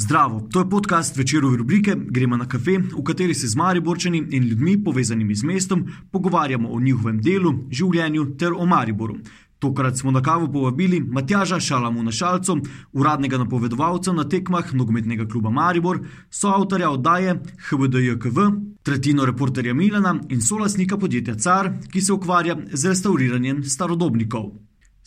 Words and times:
Zdravo, 0.00 0.40
to 0.52 0.58
je 0.58 0.70
podcast 0.70 1.16
večerove 1.16 1.56
rubrike 1.56 1.96
Gremo 1.96 2.36
na 2.36 2.48
kafe, 2.48 2.78
v 2.78 3.02
kateri 3.04 3.34
se 3.34 3.48
z 3.48 3.56
Mariborčani 3.56 4.18
in 4.30 4.44
ljudmi 4.44 4.84
povezanimi 4.84 5.34
z 5.34 5.42
mestom 5.44 5.86
pogovarjamo 6.12 6.68
o 6.68 6.80
njihovem 6.80 7.18
delu, 7.20 7.54
življenju 7.70 8.36
ter 8.38 8.52
o 8.52 8.66
Mariboru. 8.66 9.16
Tokrat 9.58 9.98
smo 9.98 10.10
na 10.10 10.22
kavo 10.22 10.46
povabili 10.52 11.00
Matjaža 11.00 11.58
Šalamuna 11.60 12.12
Šalco, 12.12 12.56
uradnega 12.92 13.38
napovedovalca 13.42 14.12
na 14.12 14.28
tekmah 14.28 14.70
nogometnega 14.74 15.26
kluba 15.26 15.50
Maribor, 15.50 15.98
soavtorja 16.30 16.90
oddaje 16.90 17.34
HBDJKV, 17.68 18.46
tretjino 18.82 19.26
reporterja 19.26 19.74
Milana 19.74 20.14
in 20.28 20.40
solasnika 20.40 20.96
podjetja 20.98 21.34
Car, 21.34 21.72
ki 21.90 22.00
se 22.00 22.12
ukvarja 22.12 22.56
z 22.72 22.94
restauriranjem 22.94 23.64
starodobnikov. 23.64 24.52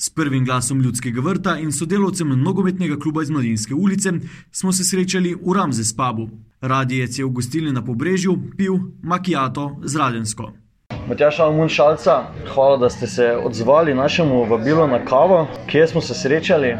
S 0.01 0.09
prvim 0.09 0.45
glasom 0.45 0.79
ljudskega 0.81 1.21
vrta 1.21 1.59
in 1.61 1.71
sodelovcem 1.71 2.29
nogometnega 2.43 2.95
kluba 2.99 3.21
iz 3.21 3.29
Mladinske 3.29 3.73
ulice 3.73 4.11
smo 4.51 4.71
se 4.73 4.83
srečali 4.83 5.35
v 5.35 5.53
Ramzes 5.53 5.93
pubu. 5.93 6.29
Radijec 6.61 7.19
je 7.19 7.25
v 7.25 7.29
gostilni 7.29 7.71
na 7.71 7.85
pobrežju 7.85 8.33
pil 8.57 8.79
makijato 9.03 9.77
z 9.83 9.95
Radensko. 9.95 10.53
Matjaš 11.07 11.39
Almun 11.39 11.69
Šalca, 11.69 12.23
hvala, 12.53 12.77
da 12.77 12.89
ste 12.89 13.07
se 13.07 13.37
odzvali 13.43 13.93
našemu 13.93 14.45
vabilu 14.45 14.87
na 14.87 15.05
kavo. 15.05 15.47
Kje 15.67 15.87
smo 15.87 16.01
se 16.01 16.13
srečali? 16.13 16.73
Uh, 16.73 16.79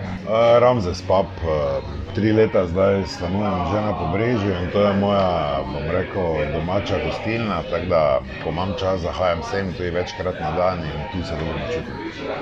Ramzes 0.60 1.02
pub, 1.02 1.26
uh, 1.44 2.16
tri 2.16 2.32
leta 2.32 2.68
zdaj 2.68 3.04
stanujem 3.08 3.66
že 3.72 3.82
na 3.82 3.94
pobrežju 4.00 4.52
in 4.52 4.70
to 4.74 4.82
je 4.82 4.94
moja, 4.94 5.60
bom 5.74 5.92
rekel, 5.92 6.54
domača 6.54 6.96
gostilna. 7.06 7.64
Tako 7.72 7.86
da, 7.86 8.20
ko 8.44 8.50
imam 8.50 8.74
čas, 8.80 9.02
zahajam 9.02 9.44
sem 9.44 9.74
tu 9.74 9.84
večkrat 9.84 10.40
na 10.40 10.52
dan 10.52 10.80
in 10.80 11.02
tu 11.12 11.28
se 11.28 11.34
dobro 11.34 11.58
počutim. 11.68 11.94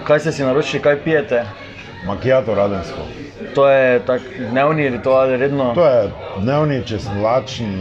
Kaj 0.03 0.19
ste 0.19 0.31
si 0.31 0.43
naročili, 0.43 0.83
kaj 0.83 1.03
pijete? 1.03 1.45
Makijato 2.05 2.55
radensko. 2.55 3.01
To 3.55 3.69
je 3.69 3.99
tak 4.05 4.21
dnevni 4.51 4.89
ritual, 4.89 5.29
redno. 5.29 5.73
To 5.75 5.85
je 5.85 6.11
dnevni, 6.39 6.83
če 6.85 6.99
sem 6.99 7.21
lačen, 7.23 7.79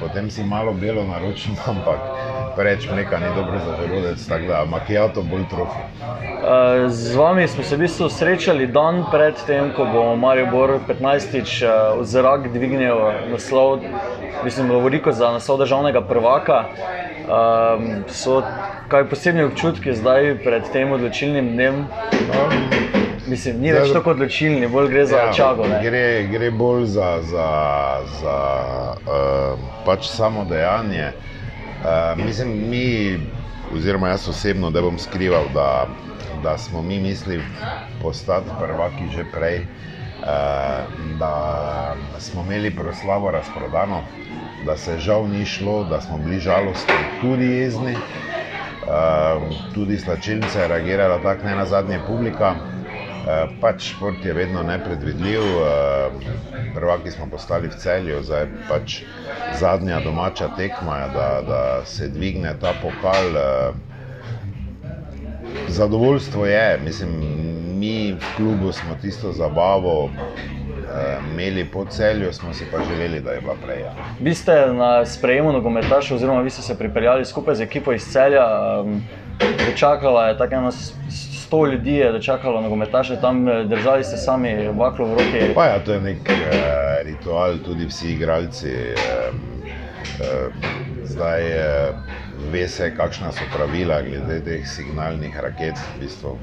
potem 0.00 0.30
si 0.30 0.44
malo 0.44 0.72
belo 0.72 1.04
naročim, 1.04 1.56
ampak 1.72 1.98
preveč 2.56 2.88
mleka 2.90 3.18
ni 3.18 3.26
dobro 3.36 3.58
za 3.58 3.76
želodec, 3.82 4.28
tako 4.28 4.46
da 4.46 4.64
makijato 4.64 5.22
bolj 5.22 5.42
trofi. 5.50 5.78
Uh, 6.00 6.90
z 6.90 7.14
vami 7.16 7.48
smo 7.48 7.62
se 7.64 7.76
v 7.76 7.78
bistvu 7.78 8.08
srečali 8.08 8.66
dan 8.66 9.04
pred 9.10 9.34
tem, 9.46 9.72
ko 9.76 9.84
bo 9.84 10.16
Maribor 10.16 10.78
15-tič 10.88 11.62
uh, 11.62 12.00
v 12.00 12.04
zrak 12.04 12.48
dvignil 12.52 12.96
naslov, 13.30 13.80
mislim, 14.44 14.70
Lovoriko 14.70 15.12
za 15.12 15.30
naslov 15.30 15.58
državnega 15.58 16.00
prvaka. 16.00 16.64
So 18.08 18.42
kaj 18.88 19.08
posebni 19.08 19.44
občutki 19.44 19.94
zdaj 19.96 20.34
pred 20.44 20.62
tem 20.72 20.92
odločilnim 20.92 21.54
dnem? 21.56 21.86
Mislim, 23.26 23.62
ni 23.64 23.72
več 23.72 23.88
tako 23.96 24.12
odločilni, 24.12 24.68
bolj 24.68 24.90
gre 24.92 25.06
za 25.06 25.16
Ja, 25.16 25.32
čago. 25.32 25.64
ne? 25.64 25.80
Gre, 25.82 26.28
gre 26.28 26.50
bolj 26.50 26.84
za, 26.84 27.18
za, 27.24 27.48
za 28.20 28.36
uh, 29.08 29.56
pač 29.86 30.04
samo 30.12 30.44
dejanje. 30.44 31.08
Uh, 31.16 31.33
mislim, 32.16 32.68
mi, 32.68 33.18
oziroma 33.64 34.08
jaz 34.08 34.28
osebno, 34.28 34.70
da 34.70 34.82
bom 34.82 34.98
skrival, 34.98 35.48
da, 35.48 35.86
da 36.32 36.58
smo 36.58 36.82
mi 36.82 37.00
mislili 37.00 37.44
postati 37.98 38.52
prvaki 38.54 39.08
že 39.08 39.24
prej, 39.24 39.66
uh, 40.18 40.26
da 40.96 41.34
smo 42.18 42.42
imeli 42.42 42.70
proslavo 42.70 43.30
razprodano, 43.30 44.04
da 44.56 44.76
se 44.76 44.98
žal 44.98 45.28
ni 45.28 45.46
šlo, 45.46 45.84
da 45.84 46.00
smo 46.00 46.18
bili 46.18 46.38
žalostni, 46.38 47.08
tudi 47.10 47.46
jezni. 47.46 48.04
Uh, 48.80 49.42
tudi 49.72 49.98
slačilnica 49.98 50.60
je 50.60 50.68
reagirala 50.68 51.18
tako, 51.18 51.46
ne 51.46 51.56
na 51.56 51.66
zadnje 51.66 52.00
publika. 52.00 52.73
Eh, 53.24 53.48
pač 53.60 53.82
šport 53.82 54.24
je 54.24 54.32
vedno 54.32 54.62
nepredvidljiv, 54.62 55.40
eh, 55.40 56.10
prvaki 56.74 57.10
smo 57.10 57.26
postali 57.30 57.68
v 57.68 57.76
celju, 57.80 58.22
zdaj 58.22 58.46
pač 58.68 59.00
zadnja 59.56 60.00
domača 60.04 60.48
tekma, 60.56 61.08
da, 61.08 61.40
da 61.48 61.84
se 61.84 62.08
dvigne 62.08 62.52
ta 62.60 62.74
pokal. 62.82 63.36
Eh, 63.36 63.72
zadovoljstvo 65.68 66.46
je, 66.46 66.80
mislim, 66.84 67.10
mi 67.78 68.12
v 68.12 68.36
klubu 68.36 68.72
smo 68.72 68.94
tisto 69.00 69.32
zabavo 69.32 70.10
imeli 71.32 71.64
po 71.64 71.84
celju, 71.84 72.32
smo 72.32 72.54
si 72.54 72.64
pa 72.72 72.78
želeli, 72.84 73.20
da 73.20 73.30
je 73.30 73.40
bila 73.40 73.54
prej. 73.66 73.80
Ja. 73.80 73.94
Vi 74.20 74.34
ste 74.34 74.66
na 74.72 75.06
sprejemu 75.06 75.52
nogometaša, 75.52 76.14
oziroma 76.14 76.40
vi 76.40 76.50
ste 76.50 76.62
se 76.62 76.78
pripeljali 76.78 77.24
skupaj 77.24 77.54
z 77.54 77.62
ekipo 77.62 77.92
iz 77.92 78.02
celja. 78.12 78.46
Ehm, 78.80 78.98
Dočakala 79.66 80.28
je 80.28 80.38
tako 80.38 80.54
ena 80.54 80.70
100 81.54 81.72
ljudi 81.72 81.94
je 81.94 82.22
čakalo 82.22 82.60
nogometaše 82.60 83.20
tam, 83.20 83.48
eh, 83.48 83.64
držali 83.64 84.04
ste 84.04 84.16
sami 84.16 84.68
baklo 84.72 85.06
v 85.06 85.10
roki. 85.12 85.54
Pa 85.54 85.64
ja, 85.64 85.84
to 85.84 85.92
je 85.92 86.00
nek 86.00 86.30
eh, 86.30 87.02
ritual, 87.04 87.58
tudi 87.64 87.86
vsi 87.86 88.12
igralci. 88.12 88.68
Eh, 88.68 88.94
eh, 90.20 90.50
zdaj 91.04 91.42
eh, 91.42 91.92
ve 92.52 92.68
se, 92.68 92.94
kakšna 92.96 93.32
so 93.32 93.46
pravila 93.56 94.02
glede 94.02 94.40
teh 94.44 94.66
signalnih 94.66 95.40
raket, 95.40 95.78
v 95.78 96.00
bistvu, 96.00 96.38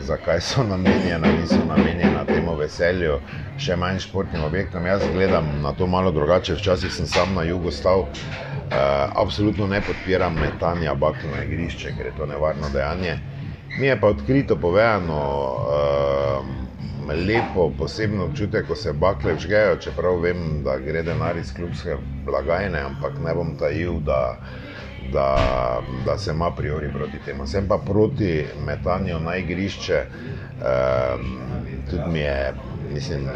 zakaj 0.00 0.40
so 0.40 0.62
namenjena, 0.62 1.32
niso 1.40 1.60
namenjena 1.68 2.24
temu 2.28 2.56
veselju, 2.56 3.20
še 3.58 3.76
manj 3.76 4.04
športnim 4.04 4.44
objektom. 4.44 4.86
Jaz 4.86 5.02
gledam 5.14 5.48
na 5.62 5.72
to 5.72 5.86
malo 5.86 6.12
drugače, 6.12 6.54
včasih 6.54 6.92
sem 6.92 7.06
sam 7.06 7.34
na 7.34 7.42
jugu 7.42 7.70
stal. 7.70 8.04
Eh, 8.72 9.08
absolutno 9.16 9.66
ne 9.66 9.80
podpiram 9.80 10.34
metanja 10.34 10.94
bakla 10.94 11.36
na 11.36 11.44
igrišče, 11.44 11.96
ker 11.96 12.06
je 12.06 12.16
to 12.16 12.26
nevarno 12.26 12.68
dejanje. 12.72 13.16
Eh, 13.16 13.31
Mi 13.78 13.86
je 13.86 14.00
pa 14.00 14.06
odkrito 14.06 14.56
povedano, 14.56 15.16
uh, 15.16 16.46
lepo, 17.26 17.72
posebno 17.78 18.24
občutek, 18.24 18.66
ko 18.66 18.74
se 18.74 18.92
bakle 18.92 19.34
vžgejo, 19.34 19.76
čeprav 19.76 20.20
vem, 20.20 20.62
da 20.64 20.76
gre 20.78 21.02
denar 21.02 21.36
iz 21.36 21.52
klubske 21.54 21.96
blagajne, 22.26 22.78
ampak 22.78 23.18
ne 23.24 23.34
bom 23.34 23.56
tajil, 23.58 24.00
da, 24.00 24.36
da, 25.12 25.28
da 26.06 26.18
sem 26.18 26.42
a 26.42 26.50
priori 26.56 26.92
proti 26.92 27.18
temu. 27.24 27.46
Sem 27.46 27.68
pa 27.68 27.78
proti 27.78 28.44
metanju 28.66 29.20
na 29.20 29.36
igrišče, 29.36 30.04
um, 30.04 31.34
tudi 31.90 32.10
mi 32.12 32.20
je, 32.20 32.54
mislim, 32.92 33.28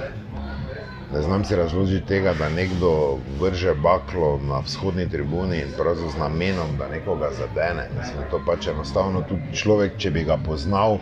ne 1.16 1.22
znam 1.22 1.44
si 1.44 1.56
razložiti 1.56 2.06
tega, 2.06 2.34
da 2.34 2.48
nekdo 2.48 3.18
vrže 3.40 3.74
baklo 3.74 4.38
na 4.38 4.58
vzhodni 4.60 5.08
tribuni 5.08 5.58
in 5.58 5.72
pravzaprav 5.76 6.10
z 6.12 6.18
namenom, 6.18 6.76
da 6.76 6.88
nekoga 6.88 7.30
zadene. 7.32 7.88
Mislim, 7.98 8.26
to 8.30 8.40
pač 8.44 8.66
enostavno 8.68 9.22
tudi 9.22 9.56
človek, 9.56 9.96
če 9.96 10.10
bi 10.10 10.24
ga 10.24 10.36
poznal. 10.36 10.98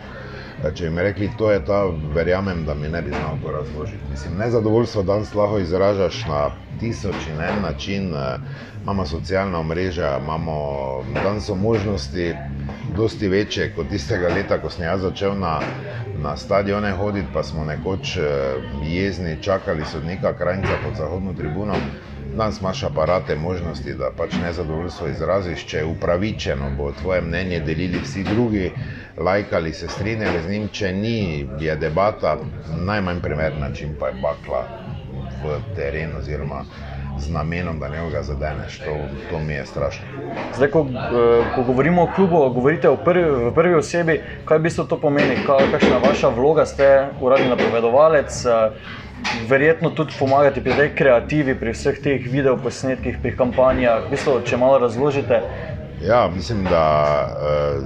Če 0.63 0.83
bi 0.83 0.89
mi 0.89 1.01
rekli, 1.01 1.29
to 1.37 1.51
je 1.51 1.59
ta, 1.65 1.83
verjamem, 2.15 2.63
da 2.65 2.73
mi 2.73 2.87
ne 2.89 3.01
bi 3.01 3.09
znal 3.09 3.35
to 3.43 3.51
razložiti. 3.51 4.03
Mislim, 4.11 4.37
nezadovoljstvo 4.37 5.03
danes 5.03 5.33
lahko 5.33 5.59
izražaš 5.59 6.25
na 6.25 6.49
tisoč 6.79 7.27
in 7.29 7.41
en 7.41 7.61
način. 7.61 8.13
eh, 8.15 8.37
Imamo 8.83 9.05
socialna 9.05 9.59
omrežja, 9.59 10.17
imamo, 10.23 10.55
danes 11.23 11.45
so 11.45 11.55
možnosti 11.55 12.33
dosti 12.95 13.27
večje 13.27 13.73
kot 13.75 13.89
tistega 13.89 14.27
leta, 14.27 14.57
ko 14.61 14.69
sem 14.69 14.85
jaz 14.85 15.01
začel 15.01 15.39
na, 15.39 15.59
na 16.21 16.37
stadione 16.37 16.91
hoditi, 16.91 17.27
pa 17.33 17.43
smo 17.43 17.65
nekoč 17.65 18.17
eh, 18.17 18.23
jezni, 18.83 19.37
čakali 19.41 19.85
sodnika 19.85 20.33
Krajnca 20.33 20.77
pod 20.83 20.95
zahodno 20.97 21.33
tribuno. 21.33 21.73
Danes 22.35 22.59
imaš 22.61 22.83
aparate 22.83 23.35
možnosti, 23.35 23.93
da 23.93 24.09
pač 24.17 24.33
nezadovoljstvo 24.43 25.07
izraziš, 25.07 25.65
če 25.65 25.77
je 25.77 25.85
upravičeno, 25.85 26.69
bo 26.77 26.91
tvoje 26.91 27.21
mnenje 27.21 27.59
delili 27.59 27.99
vsi 28.03 28.23
drugi, 28.23 28.71
lajkali 29.17 29.73
se 29.73 29.87
strinjali 29.87 30.41
z 30.43 30.49
njim, 30.49 30.67
če 30.67 30.93
ni, 30.93 31.47
je 31.59 31.75
debata 31.75 32.37
najmanj 32.85 33.21
primeren 33.21 33.59
način, 33.59 33.95
pa 33.99 34.07
je 34.07 34.19
bakla 34.21 34.65
v 35.43 35.59
teren 35.75 36.17
oziroma 36.17 36.63
z 37.17 37.31
namenom, 37.31 37.79
da 37.79 37.87
nekoga 37.87 38.23
zadeneš. 38.23 38.79
To, 38.79 38.95
to 39.29 39.39
mi 39.39 39.53
je 39.53 39.65
strašno. 39.65 40.03
Zdaj, 40.55 40.69
ko, 40.71 40.85
eh, 40.91 41.45
ko 41.55 41.63
govorimo 41.63 42.03
o 42.03 42.11
klubu, 42.15 42.49
govorite 42.49 42.89
v 42.89 42.97
prvi, 43.05 43.23
v 43.47 43.53
prvi 43.55 43.75
osebi, 43.75 44.19
kaj 44.45 44.57
v 44.57 44.61
bistvu 44.61 44.83
to 44.83 44.99
pomeni, 44.99 45.37
Ka- 45.47 45.71
kakšna 45.71 45.95
je 45.95 46.03
vaša 46.07 46.29
vloga, 46.35 46.65
ste 46.65 47.07
uradni 47.21 47.47
napovedovalec. 47.49 48.43
Verjetno 49.49 49.89
tudi 49.91 50.15
pomagate 50.19 50.61
pri 50.61 50.73
tej 50.73 50.89
kreativi, 50.95 51.55
pri 51.59 51.73
vseh 51.75 51.97
teh 52.01 52.23
videoposnetkih, 52.23 53.19
pri 53.21 53.35
kampanjah. 53.35 54.05
V 54.05 54.13
bistvu, 54.15 54.39
če 54.47 54.57
malo 54.57 54.79
razložite, 54.81 55.41
Ja, 56.01 56.29
mislim, 56.35 56.63
da 56.63 57.27
uh, 57.27 57.83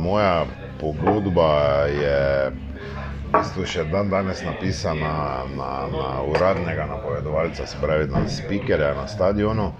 moja 0.00 0.44
pogodba 0.80 1.52
je 1.86 2.50
v 3.32 3.38
bistvu 3.38 3.64
še 3.66 3.84
dan 3.90 4.10
danes 4.12 4.42
napisana 4.44 5.44
na, 5.56 5.70
na 5.92 6.10
uradnega 6.22 6.86
napovedovalca, 6.86 7.66
se 7.66 7.80
pravi 7.80 8.06
na 8.12 8.28
spikerja 8.28 8.94
na 8.94 9.08
stadionu. 9.08 9.72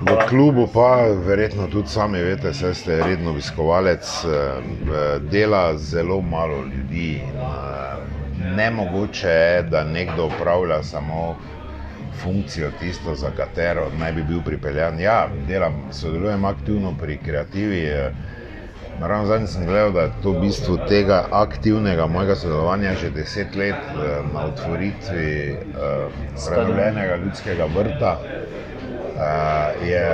V 0.00 0.16
klubu 0.28 0.66
pa, 0.72 1.06
verjetno 1.26 1.68
tudi 1.72 1.88
sami 1.88 2.20
veste, 2.20 2.52
saj 2.54 2.74
ste 2.74 2.98
redno 3.00 3.30
obiskovalec, 3.32 4.10
eh, 4.24 5.20
dela 5.30 5.76
zelo 5.78 6.20
malo 6.20 6.64
ljudi. 6.64 7.20
In, 7.20 7.38
eh, 7.40 7.95
nemogoče 8.56 9.28
je, 9.30 9.62
da 9.62 9.84
nekdo 9.84 10.26
upravlja 10.26 10.82
samo 10.82 11.36
funkcijo, 12.14 12.70
tisto, 12.72 13.14
za 13.14 13.30
katero 13.30 13.90
naj 13.92 14.12
bi 14.12 14.22
bil 14.24 14.42
pripeljan. 14.42 15.00
Ja, 15.00 15.18
delam, 15.48 15.74
sodelujem 15.92 16.44
aktivno 16.44 16.94
pri 16.94 17.18
kreativi. 17.18 17.84
eh, 17.86 18.12
Ravno 19.00 19.26
zadnjič 19.26 19.50
sem 19.50 19.66
gledal, 19.66 19.92
da 19.92 20.00
je 20.00 20.12
to 20.22 20.32
v 20.32 20.40
bistvu 20.40 20.78
tega 20.78 21.28
aktivnega 21.30 22.06
mojega 22.06 22.36
sodelovanja 22.36 22.94
že 22.94 23.10
deset 23.10 23.54
let 23.54 23.82
eh, 23.92 24.22
na 24.24 24.44
otvoritvi 24.44 25.26
eh, 25.74 26.08
prenovljenega 26.44 27.16
ljudskega 27.16 27.66
vrta. 27.66 28.14
Je 29.86 30.04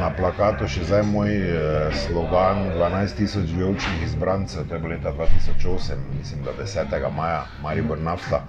na 0.00 0.08
plakatu 0.16 0.68
še 0.70 0.86
zdaj 0.88 1.02
moj 1.04 1.32
uh, 1.36 1.96
slogan 2.06 2.70
12.000 2.72 3.44
vijoličnih 3.44 4.04
izbrancev, 4.06 4.64
to 4.68 4.74
je 4.74 4.80
bilo 4.80 4.94
leta 4.94 5.12
2008, 5.12 6.00
mislim, 6.18 6.44
da 6.44 6.54
10. 6.56 7.10
maja, 7.16 7.42
Maribor 7.62 7.98
Nafta. 7.98 8.42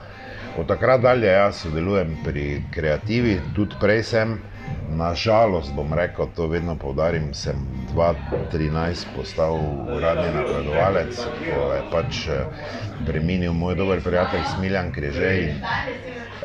Od 0.57 0.67
takrat 0.67 1.01
dalje 1.01 1.27
jaz 1.27 1.59
sodelujem 1.65 2.15
pri 2.23 2.63
kreativi, 2.71 3.39
tudi 3.55 3.75
prej 3.81 4.03
sem. 4.03 4.39
Nažalost, 4.89 5.73
bom 5.75 5.93
rekel, 5.93 6.27
to 6.35 6.47
vedno 6.47 6.75
poudarim, 6.75 7.33
sem 7.33 7.59
2013 7.93 9.13
postal 9.15 9.57
uradni 9.95 10.29
napredovalec, 10.33 11.19
ko 11.43 11.69
je 11.73 11.83
pač 11.91 12.23
preminil 13.07 13.53
moj 13.53 13.75
dober 13.75 14.01
prijatelj 14.05 14.47
Smiljan 14.55 14.91
Križej. 14.93 15.53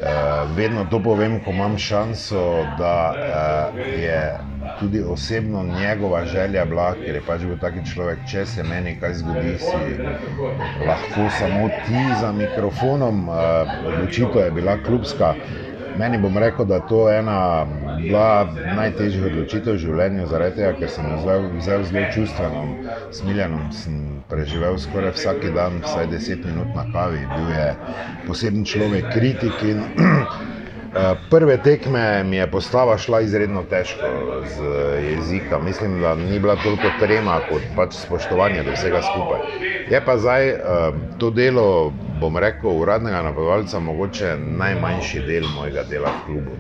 Uh, 0.05 0.57
vedno 0.57 0.85
to 0.91 0.99
povem, 1.03 1.39
ko 1.45 1.51
imam 1.51 1.79
šanso, 1.79 2.67
da 2.79 3.15
uh, 3.17 3.79
je 4.01 4.39
tudi 4.81 5.03
osebno 5.03 5.63
njegova 5.63 6.25
želja 6.25 6.65
bila, 6.65 6.91
ker 6.95 7.15
je 7.15 7.23
pač 7.27 7.41
bil 7.41 7.57
taki 7.61 7.87
človek, 7.89 8.19
če 8.29 8.45
se 8.47 8.63
meni 8.63 8.99
kaj 9.01 9.15
zgodi, 9.15 9.55
si 9.59 9.97
lahko 10.87 11.31
samo 11.39 11.69
ti 11.87 12.03
za 12.21 12.33
mikrofonom. 12.33 13.29
Uh, 13.29 13.37
odločitev 13.87 14.45
je 14.45 14.51
bila 14.51 14.77
klubska. 14.85 15.35
Meni 15.95 16.19
bom 16.19 16.39
rekel, 16.39 16.67
da 16.67 16.81
to 16.81 17.09
je 17.09 17.19
ena 17.19 17.67
bila 18.03 18.51
najtežjih 18.67 19.29
odločitev 19.29 19.77
v 19.77 19.83
življenju, 19.85 20.27
zaradi 20.27 20.57
tega, 20.59 20.73
ker 20.81 20.91
sem 20.91 21.07
jo 21.07 21.19
vzel 21.55 21.85
zelo 21.87 22.03
čustveno. 22.11 22.65
S 23.15 23.23
Miljanom 23.23 23.69
sem 23.73 24.01
preživel 24.31 24.79
skoraj 24.83 25.15
vsak 25.15 25.47
dan, 25.55 25.79
vsaj 25.87 26.09
10 26.11 26.49
minut 26.51 26.75
na 26.75 26.87
kavi, 26.91 27.23
bil 27.31 27.53
je 27.55 27.69
poseben 28.27 28.67
človek, 28.67 29.07
kritik. 29.15 29.63
In, 29.63 29.87
prve 31.31 31.57
tekme 31.63 32.25
mi 32.25 32.37
je 32.37 32.51
postava 32.51 32.99
šla 32.99 33.21
izredno 33.21 33.63
težko 33.71 34.07
z 34.45 34.63
jezika. 35.11 35.59
Mislim, 35.59 36.01
da 36.01 36.15
ni 36.15 36.39
bila 36.39 36.57
toliko 36.57 36.91
trema 37.01 37.41
kot 37.49 37.63
pač 37.77 37.95
spoštovanje 37.95 38.63
do 38.63 38.73
vsega 38.73 39.03
skupaj. 39.03 39.41
Je 39.91 40.01
pa 40.05 40.17
zdaj 40.19 40.55
to 41.19 41.31
delo 41.31 41.93
bom 42.21 42.37
rekel, 42.37 42.71
uradnega 42.71 43.23
napovedovalca, 43.23 43.81
mogoče 43.81 44.37
najmanjši 44.39 45.21
del 45.27 45.49
mojega 45.57 45.83
dela 45.91 46.09
v 46.09 46.25
klubu. 46.27 46.57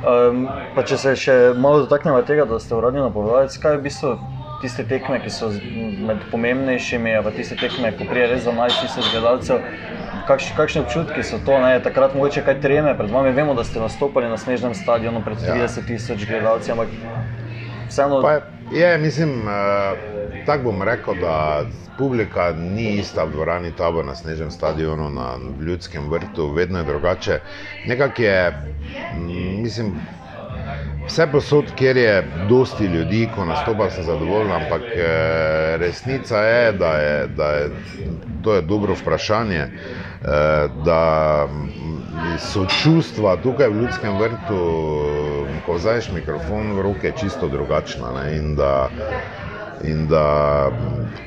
Um, 0.00 0.46
če 0.86 0.96
se 0.96 1.16
še 1.16 1.34
malo 1.56 1.82
dotaknemo 1.84 2.22
tega, 2.22 2.44
da 2.48 2.60
ste 2.60 2.76
uradni 2.76 3.02
napovedovalec, 3.02 3.56
kaj 3.58 3.74
je 3.74 3.80
v 3.80 3.82
bistvu 3.88 4.12
tiste 4.60 4.84
tekme, 4.84 5.20
ki 5.20 5.30
so 5.32 5.50
med 6.06 6.22
pomembnejšimi, 6.30 7.16
pa 7.24 7.32
tiste 7.34 7.56
tekme, 7.60 7.92
ko 7.96 8.06
prije 8.10 8.26
res 8.34 8.44
za 8.44 8.52
11 8.52 8.84
tisoč 8.84 9.10
gledalcev. 9.14 9.64
Kakš, 10.28 10.52
kakšne 10.56 10.82
občutki 10.84 11.24
so 11.26 11.40
to? 11.46 11.56
Ne? 11.58 11.80
Takrat 11.82 12.14
mogoče 12.14 12.44
kaj 12.46 12.60
treme 12.62 12.94
pred 12.98 13.10
vami. 13.10 13.32
Vemo, 13.34 13.54
da 13.58 13.64
ste 13.64 13.80
nastopili 13.80 14.28
na 14.28 14.36
snežnem 14.38 14.74
stadionu 14.74 15.24
pred 15.24 15.40
30 15.42 15.86
tisoč 15.88 16.22
ja. 16.22 16.28
gledalci, 16.28 16.72
ampak 16.72 16.92
vseeno. 17.88 18.22
Pa 18.22 18.32
je, 18.76 18.98
mislim, 18.98 19.40
uh, 19.48 20.46
tako 20.46 20.70
bom 20.70 20.82
rekel, 20.82 21.14
da 21.20 21.64
publika 21.98 22.52
ni 22.56 22.96
ista 23.00 23.24
v 23.24 23.32
dvorani 23.32 23.72
Tabor 23.76 24.04
na 24.04 24.14
Snežnem 24.14 24.50
stadionu, 24.50 25.10
na 25.10 25.36
Ljudskem 25.60 26.08
vrtu, 26.10 26.52
vedno 26.52 26.78
je 26.78 26.84
drugače. 26.84 27.40
Nekako 27.86 28.22
je, 28.22 28.52
mislim, 29.62 29.92
vse 31.10 31.26
posod, 31.32 31.64
kjer 31.74 31.96
je 31.96 32.28
dosti 32.48 32.86
ljudi, 32.86 33.28
ko 33.34 33.44
nastopa, 33.44 33.90
sem 33.90 34.04
zadovoljen, 34.04 34.52
ampak 34.52 34.82
eh, 34.94 35.76
resnica 35.76 36.38
je, 36.38 36.72
da 36.72 36.92
je, 36.92 37.26
da 37.26 37.50
je 37.50 37.70
to 38.42 38.54
je 38.54 38.62
dobro 38.62 38.94
vprašanje, 38.94 39.58
eh, 39.58 40.68
da 40.84 41.46
mm, 41.50 42.38
so 42.38 42.66
čustva 42.66 43.36
tukaj 43.36 43.68
v 43.68 43.82
Ljudskem 43.82 44.18
vrtu, 44.18 44.60
ko 45.66 45.74
vzaješ 45.74 46.12
mikrofon 46.14 46.72
v 46.76 46.82
roke, 46.82 47.12
čisto 47.20 47.48
drugačna. 47.48 48.12
Ne, 48.16 48.36
in 49.84 50.06
da 50.08 50.70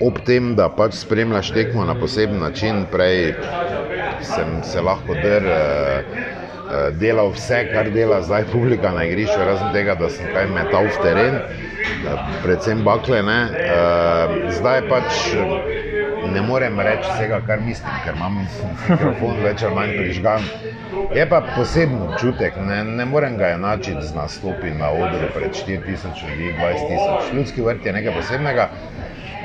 ob 0.02 0.20
tem, 0.26 0.56
da 0.56 0.70
pač 0.70 0.94
spremljaš 1.02 1.52
tekmo 1.52 1.86
na 1.86 1.96
poseben 1.96 2.40
način, 2.40 2.86
prej 2.92 3.34
sem 4.22 4.64
se 4.64 4.82
lahko 4.82 5.14
drl. 5.14 6.43
Eh, 6.74 6.88
eh, 6.88 6.92
delal 7.00 7.32
vse, 7.32 7.70
kar 7.74 7.90
dela 7.92 8.22
zdaj 8.22 8.44
publika 8.52 8.92
na 8.92 9.04
igrišču, 9.06 9.38
razen 9.46 9.72
tega, 9.74 9.96
da 9.96 10.10
sem 10.10 10.26
kaj 10.34 10.48
metal 10.48 10.88
v 10.90 11.04
teren, 11.04 11.40
predvsem 12.44 12.84
bakle. 12.84 13.22
Ne. 13.24 13.40
Eh, 13.54 14.50
zdaj 14.58 14.82
pač 14.90 15.34
ne 16.34 16.42
morem 16.42 16.80
reči 16.80 17.10
vsega, 17.14 17.42
kar 17.48 17.62
mislim, 17.62 17.92
ker 18.06 18.16
imam 18.16 18.40
mikrofon 18.90 19.42
več 19.44 19.64
ali 19.64 19.76
manj 19.76 19.96
prižgan. 19.98 20.48
Je 21.14 21.26
pa 21.30 21.42
poseben 21.54 22.02
občutek, 22.08 22.58
ne, 22.58 22.84
ne 22.84 23.06
morem 23.06 23.38
ga 23.38 23.54
enačiti 23.54 24.02
z 24.02 24.16
nastopi 24.16 24.74
na 24.74 24.90
odru 24.90 25.30
pred 25.36 25.54
4000 25.54 26.24
ljudi, 26.30 26.54
20 26.58 26.88
tisoč. 26.90 27.34
Ljudski 27.34 27.66
vrt 27.66 27.86
je 27.86 27.94
nekaj 27.94 28.16
posebnega. 28.18 28.70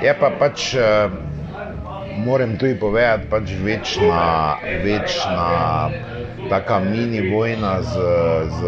Je 0.03 0.13
pa 0.15 0.31
pač, 0.39 0.71
uh, 0.79 1.11
moram 2.25 2.57
tudi 2.61 2.79
povedati, 2.79 3.27
pač 3.31 3.53
večna, 3.65 4.57
večna 4.85 5.49
taka 6.51 6.81
mini 6.81 7.31
vojna 7.31 7.83
z, 7.83 7.95
z 8.49 8.61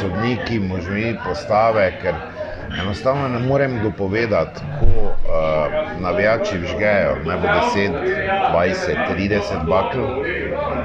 sodniki, 0.00 0.60
možmi 0.60 1.16
postave, 1.26 1.92
ker 2.02 2.14
enostavno 2.82 3.28
ne 3.28 3.38
morem 3.38 3.82
dopovedati, 3.82 4.60
ko 4.80 4.86
uh, 4.86 6.02
navijači 6.02 6.58
vžgejo, 6.58 7.16
naj 7.26 7.36
bo 7.36 7.48
10, 7.76 7.90
20, 8.54 8.96
30 9.16 9.66
bakl. 9.66 9.98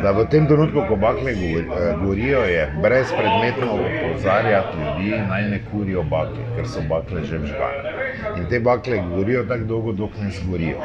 Da 0.03 0.11
v 0.11 0.25
tem 0.29 0.47
trenutku, 0.47 0.81
ko 0.87 0.95
bakle 0.95 1.31
eh, 1.31 1.65
gorijo, 2.03 2.39
je 2.39 2.73
brezpredmetno 2.81 3.71
opozarjati 3.73 4.77
ljudi, 4.77 5.17
naj 5.29 5.49
ne 5.49 5.59
kurijo 5.71 6.03
bakle, 6.03 6.43
ker 6.55 6.67
so 6.67 6.81
bakle 6.89 7.23
že 7.23 7.37
vžgane. 7.37 7.93
In 8.37 8.45
te 8.49 8.59
bakle 8.59 9.01
gorijo 9.15 9.43
tako 9.43 9.63
dolgo, 9.63 9.91
dokler 9.91 10.25
ne 10.25 10.31
zgorijo. 10.31 10.77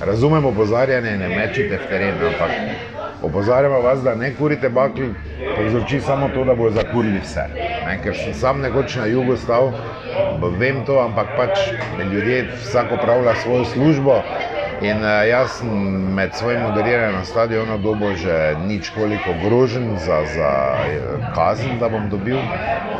Razumemo 0.00 0.48
opozarjanje, 0.48 1.16
ne 1.18 1.28
mečite 1.28 1.76
v 1.76 1.88
teren, 1.88 2.14
ampak 2.14 2.50
opozarjamo 3.24 3.80
vas, 3.80 4.02
da 4.02 4.14
ne 4.14 4.32
kurite 4.38 4.68
bakle, 4.68 5.08
povzroči 5.56 6.00
samo 6.00 6.28
to, 6.34 6.44
da 6.44 6.54
bodo 6.54 6.74
zakurili 6.76 7.20
vse. 7.22 7.46
Ne? 7.86 7.98
Ker 8.02 8.16
sem 8.16 8.34
sam 8.34 8.60
nekoč 8.60 8.96
na 8.96 9.06
jugu 9.06 9.36
stal 9.36 9.72
vem 10.58 10.84
to, 10.86 10.98
ampak 11.00 11.36
pač 11.36 11.58
ljudje 12.12 12.44
vsak 12.62 12.92
opravlja 12.92 13.34
svojo 13.34 13.64
službo. 13.64 14.22
In 14.80 15.02
uh, 15.02 15.22
jaz 15.28 15.50
sem 15.58 15.68
med 16.14 16.34
svojim 16.34 16.60
moderiranjem 16.60 17.14
na 17.14 17.24
stadionu 17.24 17.78
dobo 17.78 18.14
že 18.14 18.56
nič 18.66 18.90
koliko 18.90 19.34
grožen 19.44 19.98
za, 19.98 20.24
za 20.24 20.50
eh, 20.86 21.00
kazen, 21.34 21.78
da 21.78 21.88
bom 21.88 22.08
dobil. 22.10 22.38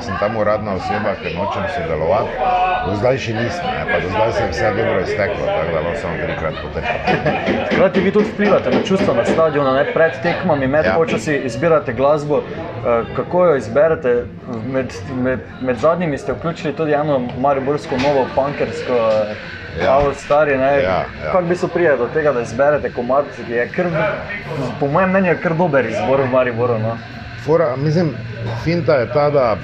Sem 0.01 0.15
tam 0.19 0.37
uradna 0.37 0.75
oseba, 0.75 1.15
ker 1.23 1.35
nočem 1.35 1.67
sodelovati. 1.75 2.63
Do 2.85 2.95
zdaj 3.01 3.19
še 3.19 3.35
nisem, 3.35 3.65
ne? 3.73 3.85
pa 3.89 4.01
do 4.01 4.11
zdaj 4.13 4.33
se 4.33 4.43
je 4.43 4.49
vse 4.51 4.71
dobro 4.77 5.01
izteklo, 5.01 5.47
tako 5.47 5.71
da 5.73 5.81
lahko 5.81 6.01
samo 6.03 6.15
trikrat 6.21 6.55
poteče. 6.63 6.97
Hkrati 7.71 8.01
vi 8.05 8.13
tudi 8.13 8.29
vplivate 8.35 8.71
na 8.75 8.83
čustva 8.85 9.15
na 9.15 9.25
stadionu, 9.25 9.73
ne 9.73 9.85
pred 9.95 10.19
tekmami, 10.23 10.67
med 10.67 10.91
ja. 10.91 10.95
počasi 10.99 11.41
izbirate 11.49 11.95
glasbo. 11.97 12.43
Uh, 12.45 13.09
kako 13.17 13.47
jo 13.47 13.57
izberete? 13.57 14.15
Med, 14.67 14.93
med, 15.17 15.41
med 15.61 15.81
zadnjimi 15.81 16.19
ste 16.19 16.37
vključili 16.37 16.77
tudi 16.77 16.93
eno 16.93 17.23
mariborsko 17.41 17.97
novo 18.05 18.27
punkersko. 18.35 19.01
Ja. 19.83 20.15
Stari, 20.15 20.53
ja, 20.53 20.71
ja. 20.81 21.05
Kako 21.25 21.43
bi 21.43 21.57
se 21.57 21.69
prijeli 21.69 21.99
do 21.99 22.07
tega, 22.15 22.33
da 22.33 22.41
izberete 22.41 22.93
komat, 22.93 23.25
ki 23.47 23.53
je, 23.53 23.69
kr, 23.69 23.89
po 24.81 24.87
mojem 24.87 25.11
mnenju, 25.11 25.37
kar 25.43 25.55
dober 25.55 25.87
izbor 25.87 26.21
v 26.21 26.31
Mariboru? 26.31 26.79
No? 26.79 26.99
Fora, 27.45 27.77
mislim, 27.77 28.15
finta 28.65 28.95
je 28.95 29.13
ta, 29.13 29.31
da 29.31 29.57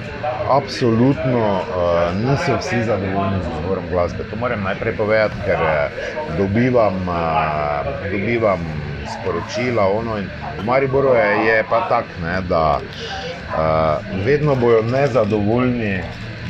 absolutno 0.50 1.60
uh, 1.60 2.30
niso 2.30 2.56
vsi 2.58 2.82
zadovoljni 2.84 3.38
z 3.44 3.60
izborom 3.60 3.84
glasbe. 3.90 4.24
To 4.30 4.36
moram 4.36 4.62
najprej 4.62 4.96
povedati, 4.96 5.34
ker 5.44 5.58
uh, 5.62 6.36
dobivam, 6.38 7.08
uh, 7.08 8.10
dobivam 8.10 8.66
sporočila. 9.12 9.86
Ono, 9.88 10.16
v 10.58 10.64
Mariboru 10.64 11.14
je, 11.14 11.46
je 11.46 11.64
pa 11.70 11.80
tako, 11.88 12.42
da 12.48 12.78
uh, 12.80 14.24
vedno 14.26 14.54
bodo 14.54 14.82
nezadovoljni 14.82 16.02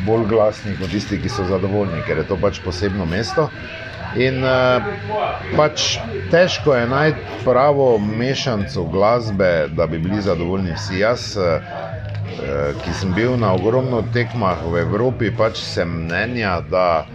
bolj 0.06 0.26
glasni 0.28 0.76
kot 0.78 0.90
tisti, 0.90 1.20
ki 1.22 1.28
so 1.28 1.44
zadovoljni, 1.48 2.02
ker 2.06 2.18
je 2.22 2.26
to 2.28 2.38
pač 2.40 2.60
posebno 2.64 3.06
mesto. 3.06 3.48
In 4.18 4.42
uh, 4.42 4.82
pač 5.54 6.00
težko 6.32 6.74
je 6.74 6.86
najti 6.90 7.44
pravo 7.44 7.92
mešanico 7.98 8.84
glasbe, 8.90 9.68
da 9.76 9.86
bi 9.86 9.98
bili 9.98 10.22
zadovoljni 10.22 10.74
vsi. 10.74 10.98
Jaz, 10.98 11.36
uh, 11.38 11.62
ki 12.82 12.94
sem 12.94 13.14
bil 13.14 13.36
na 13.38 13.52
ogromno 13.54 14.02
tekmah 14.14 14.64
v 14.66 14.82
Evropi, 14.82 15.30
pač 15.30 15.62
sem 15.62 15.88
mnenja, 16.04 16.58
da 16.70 17.06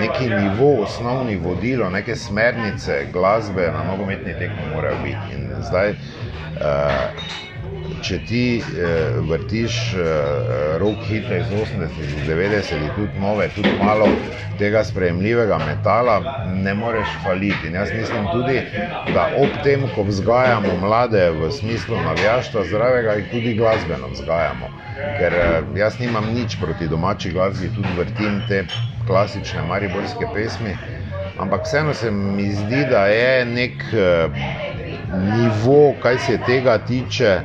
neki 0.00 0.30
nivo, 0.30 0.82
osnovni 0.84 1.36
vodilo, 1.36 1.90
neke 1.90 2.16
smernice 2.16 3.06
glasbe 3.12 3.68
na 3.72 3.84
nogometni 3.84 4.32
tekmi 4.38 4.72
morajo 4.74 4.96
biti. 5.04 5.36
In 5.36 5.48
zdaj, 5.68 5.92
uh, 5.92 7.49
če 8.02 8.18
ti 8.26 8.42
uh, 8.60 9.20
vrtiš 9.28 9.76
uh, 9.94 10.02
rok 10.82 11.02
hitre 11.08 11.40
iz 11.42 11.50
80-ih, 11.52 12.14
90-ih, 12.28 12.92
tudi 12.96 13.20
nove, 13.20 13.48
tudi 13.54 13.74
malo 13.78 14.08
tega 14.60 14.82
sprejemljivega 14.84 15.58
metala, 15.58 16.16
ne 16.64 16.74
moreš 16.74 17.08
faliti. 17.24 17.68
In 17.70 17.78
jaz 17.78 17.92
mislim 17.94 18.28
tudi, 18.32 18.58
da 19.14 19.26
ob 19.42 19.56
tem, 19.64 19.86
ko 19.94 20.04
vzgajamo 20.08 20.76
mlade 20.82 21.30
v 21.30 21.50
smislu 21.52 22.00
navijaštva 22.04 22.64
zdravega, 22.68 23.18
jih 23.20 23.30
tudi 23.32 23.54
glasbeno 23.54 24.12
vzgajamo. 24.14 24.72
Ker 25.18 25.36
uh, 25.40 25.76
jaz 25.78 25.98
nimam 26.00 26.32
nič 26.34 26.58
proti 26.60 26.88
domači 26.88 27.32
glasbi, 27.32 27.72
tudi 27.76 27.96
vrtim 27.98 28.40
te 28.48 28.64
klasične 29.06 29.62
mariborske 29.68 30.28
pesmi. 30.34 30.76
Ampak 31.40 31.64
vseeno 31.64 31.94
se 31.94 32.10
mi 32.10 32.50
zdi, 32.52 32.84
da 32.90 33.06
je 33.06 33.44
nek 33.48 33.84
uh, 33.92 34.34
nivo, 35.12 35.94
kaj 36.02 36.18
se 36.18 36.38
tega 36.46 36.78
tiče, 36.78 37.40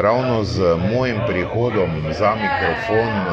ravno 0.00 0.44
z 0.44 0.76
mojim 0.78 1.24
prihodom 1.24 2.12
za 2.12 2.34
mikrofon. 2.34 3.26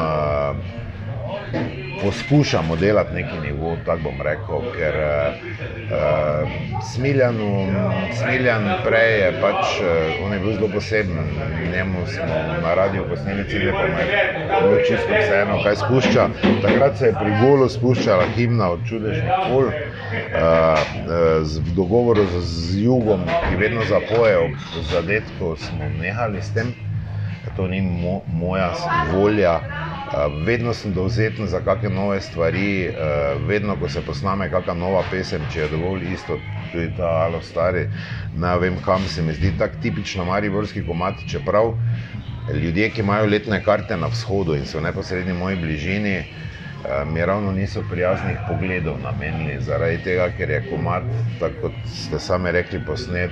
Poskušamo 2.02 2.76
delati 2.76 3.14
neki 3.14 3.38
nivo, 3.38 3.76
tako 3.84 3.98
bom 4.02 4.20
rekel, 4.22 4.60
ker 4.76 4.94
uh, 4.96 6.48
Smiljan, 6.92 7.36
Smiljan 8.18 8.68
prej 8.84 9.18
je 9.20 9.30
pač, 9.40 9.80
uh, 9.80 10.24
on 10.26 10.32
je 10.32 10.38
bil 10.40 10.52
zelo 10.52 10.68
poseben, 10.68 11.16
njemu 11.72 12.06
smo 12.06 12.34
na 12.62 12.74
radiju 12.74 13.04
posneli 13.08 13.48
cilje, 13.48 13.72
pa 13.72 13.78
je 13.78 14.62
bilo 14.62 14.76
čisto 14.88 15.12
vseeno, 15.20 15.62
kaj 15.64 15.76
spušča. 15.76 16.28
Takrat 16.62 16.98
se 16.98 17.06
je 17.06 17.14
pri 17.20 17.32
golu 17.40 17.68
spuščala 17.68 18.24
himna 18.36 18.70
od 18.70 18.84
čudežnih 18.88 19.30
pol, 19.48 19.64
uh, 19.64 19.72
uh, 19.72 21.58
v 21.66 21.74
dogovoru 21.76 22.26
z, 22.26 22.40
z 22.40 22.84
Jugom, 22.84 23.24
ki 23.48 23.56
vedno 23.56 23.84
zapoje 23.88 24.38
ob 24.38 24.50
zadetku, 24.90 25.56
smo 25.56 25.88
nehali 26.00 26.42
s 26.42 26.52
tem, 26.52 26.74
to 27.56 27.66
ni 27.66 27.80
mo, 27.80 28.20
moja 28.32 28.72
volja. 29.12 29.60
Vedno 30.36 30.70
sem 30.70 30.92
dovzeten 30.92 31.46
za 31.46 31.58
kakšne 31.60 31.90
nove 31.90 32.20
stvari, 32.20 32.92
vedno, 33.40 33.74
ko 33.76 33.88
se 33.88 34.02
posname 34.02 34.46
kakšna 34.46 34.74
nova 34.76 35.00
pesem, 35.04 35.46
če 35.46 35.60
je 35.60 35.68
dovolj 35.68 36.04
isto, 36.06 36.36
tudi 36.64 36.92
ta 36.94 37.08
alo 37.24 37.40
stari, 37.42 37.88
ne 38.32 38.52
vem 38.56 38.78
kam 38.78 39.02
se 39.04 39.22
mi 39.22 39.34
zdi 39.34 39.50
tak 39.52 39.80
tipično 39.82 40.24
mariborski 40.24 40.84
komat, 40.84 41.24
čeprav 41.26 41.72
ljudje, 42.54 42.90
ki 42.90 43.02
imajo 43.02 43.26
letne 43.26 43.58
karte 43.60 43.96
na 43.96 44.06
vzhodu 44.06 44.54
in 44.54 44.64
so 44.64 44.78
v 44.78 44.84
neposrednji 44.84 45.34
moji 45.34 45.56
bližini, 45.56 46.14
mi 47.06 47.26
ravno 47.26 47.52
niso 47.52 47.82
prijaznih 47.90 48.36
pogledov 48.48 48.98
namenili, 49.02 49.60
zaradi 49.60 49.98
tega, 50.04 50.28
ker 50.38 50.50
je 50.50 50.62
komat, 50.70 51.02
tako 51.40 51.60
kot 51.60 51.72
ste 51.86 52.18
sami 52.18 52.52
rekli, 52.52 52.80
posnet, 52.86 53.30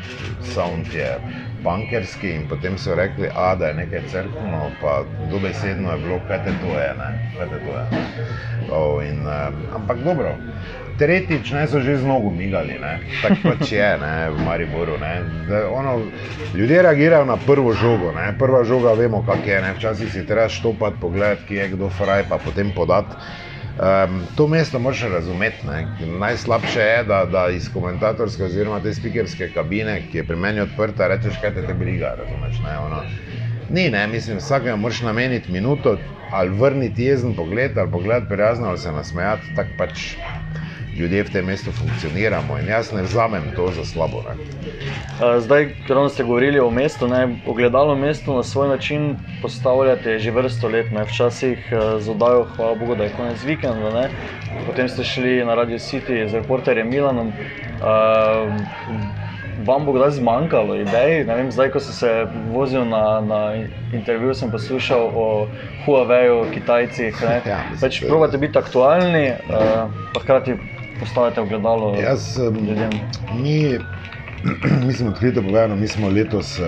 sound 0.55 0.87
je 0.95 1.19
punkerski 1.65 2.31
in 2.35 2.49
potem 2.49 2.79
so 2.79 2.95
rekli, 2.95 3.29
a, 3.35 3.55
da 3.55 3.67
je 3.67 3.75
nekaj 3.75 4.03
crkveno, 4.07 4.71
pa 4.81 5.05
dobesedno 5.31 5.93
je 5.93 5.99
bilo, 5.99 6.21
kaj 6.29 6.45
te 6.45 6.53
to 6.61 6.79
je, 6.79 6.95
ne, 6.99 7.11
kaj 7.37 7.49
te 7.49 7.61
to 7.67 7.79
je. 7.79 7.87
Oh, 8.69 9.05
in, 9.07 9.21
um, 9.27 9.63
ampak 9.75 10.03
dobro. 10.05 10.37
Tretjič, 10.99 11.51
ne 11.51 11.67
so 11.67 11.81
že 11.81 11.97
z 11.99 12.07
nogo 12.07 12.31
migali, 12.31 12.79
tako 13.23 13.51
pač 13.51 13.73
je 13.73 13.89
ne, 13.99 14.31
v 14.31 14.45
Mariboru. 14.47 14.99
Ne, 15.01 15.23
ono, 15.75 16.07
ljudje 16.55 16.83
reagirajo 16.83 17.25
na 17.25 17.37
prvo 17.37 17.73
žogo. 17.73 18.13
Ne, 18.15 18.31
prva 18.39 18.65
žoga, 18.65 18.95
vemo, 18.95 19.25
kako 19.27 19.49
je. 19.49 19.63
Ne, 19.63 19.73
včasih 19.75 20.13
si 20.13 20.27
treba 20.27 20.49
štopati, 20.49 21.01
pogledati, 21.01 21.43
kje 21.49 21.61
je 21.61 21.69
kdo 21.75 21.91
fraj, 21.91 22.25
pa 22.29 22.39
potem 22.39 22.71
podati. 22.71 23.19
Um, 23.75 24.23
to 24.37 24.47
mesto 24.47 24.79
moraš 24.79 25.03
razumeti. 25.11 25.67
Ne. 25.67 25.87
Najslabše 26.19 26.81
je, 26.81 27.05
da, 27.05 27.25
da 27.25 27.49
iz 27.51 27.67
komentatorske 27.75 28.45
oziroma 28.45 28.79
te 28.81 28.95
spikerske 28.95 29.51
kabine, 29.55 29.99
ki 30.13 30.23
je 30.23 30.27
pri 30.31 30.37
meni 30.37 30.63
odprta, 30.63 31.11
rečeš, 31.11 31.41
kaj 31.43 31.55
te 31.59 31.67
te 31.67 31.75
briga. 31.75 32.15
Razumeš, 32.23 32.63
ne, 32.63 32.79
ono. 32.79 33.03
Ni, 33.71 33.91
ne, 33.91 34.07
mislim, 34.07 34.39
vsakemu 34.39 34.77
moraš 34.77 35.03
nameniti 35.03 35.53
minuto 35.53 35.99
ali 36.31 36.51
vrniti 36.51 37.05
jezen 37.05 37.35
pogled 37.35 37.79
ali 37.79 37.91
pogled 37.91 38.29
prijazno 38.29 38.69
ali 38.69 38.79
se 38.79 38.93
nasmejati. 38.93 39.55
Tak 39.57 39.67
pač 39.79 40.15
ljudje 40.99 41.25
v 41.25 41.31
tem 41.33 41.47
mestu 41.47 41.73
funkcioniramo 41.73 42.59
in 42.59 42.69
jaz 42.69 42.93
ne 42.93 43.03
vzamem 43.03 43.43
to 43.57 43.71
za 43.75 43.85
slabo. 43.85 44.23
Ne. 44.23 44.35
Zdaj, 45.41 45.69
ker 45.87 45.99
ste 46.11 46.25
govorili 46.25 46.61
o 46.61 46.71
mestu, 46.71 47.09
ne, 47.09 47.39
ogledalo 47.47 47.97
mesto 47.97 48.37
na 48.37 48.43
svoj 48.43 48.69
način 48.69 49.17
postavljate 49.43 50.19
že 50.19 50.31
vrsto 50.31 50.69
let. 50.69 50.93
Ne. 50.93 51.05
Včasih 51.05 51.59
z 51.99 52.11
oddajo, 52.11 52.47
hvala 52.57 52.75
Bogu, 52.75 52.95
da 52.95 53.05
je 53.05 53.15
konec 53.17 53.45
vikenda, 53.45 53.91
ne. 53.91 54.09
potem 54.67 54.89
ste 54.89 55.05
šli 55.05 55.45
na 55.45 55.55
Radio 55.55 55.79
City 55.79 56.29
z 56.29 56.35
reporterjem 56.35 56.91
Milanom. 56.91 57.29
Uh, 57.29 58.55
Vam 59.65 59.87
bo 59.87 59.93
kdaj 59.93 60.11
zmanjkalo 60.11 60.75
idej? 60.77 61.25
Vem, 61.25 61.49
zdaj, 61.53 61.71
ko 61.73 61.81
sem 61.81 61.95
se 61.95 62.11
vozil 62.53 62.85
na, 62.85 63.21
na 63.21 63.41
intervju, 63.97 64.35
sem 64.35 64.51
poslušal 64.51 65.09
o 65.15 65.47
Huawei, 65.87 66.51
Kitajcih. 66.53 67.23
Ja, 67.47 67.63
Več 67.81 68.03
probate 68.05 68.39
biti 68.39 68.59
aktualni, 68.59 69.31
uh, 69.33 69.89
pa 70.13 70.21
hkrati 70.21 70.59
postavite 71.01 71.41
v 71.41 71.49
gledalo. 71.49 71.95
Jaz, 72.01 72.39
mi, 73.43 73.79
mislim, 74.87 75.09
odkrito 75.09 75.43
povedano, 75.43 75.77
mi 75.77 75.89
smo 75.89 76.09
letos, 76.09 76.59
uh, 76.59 76.67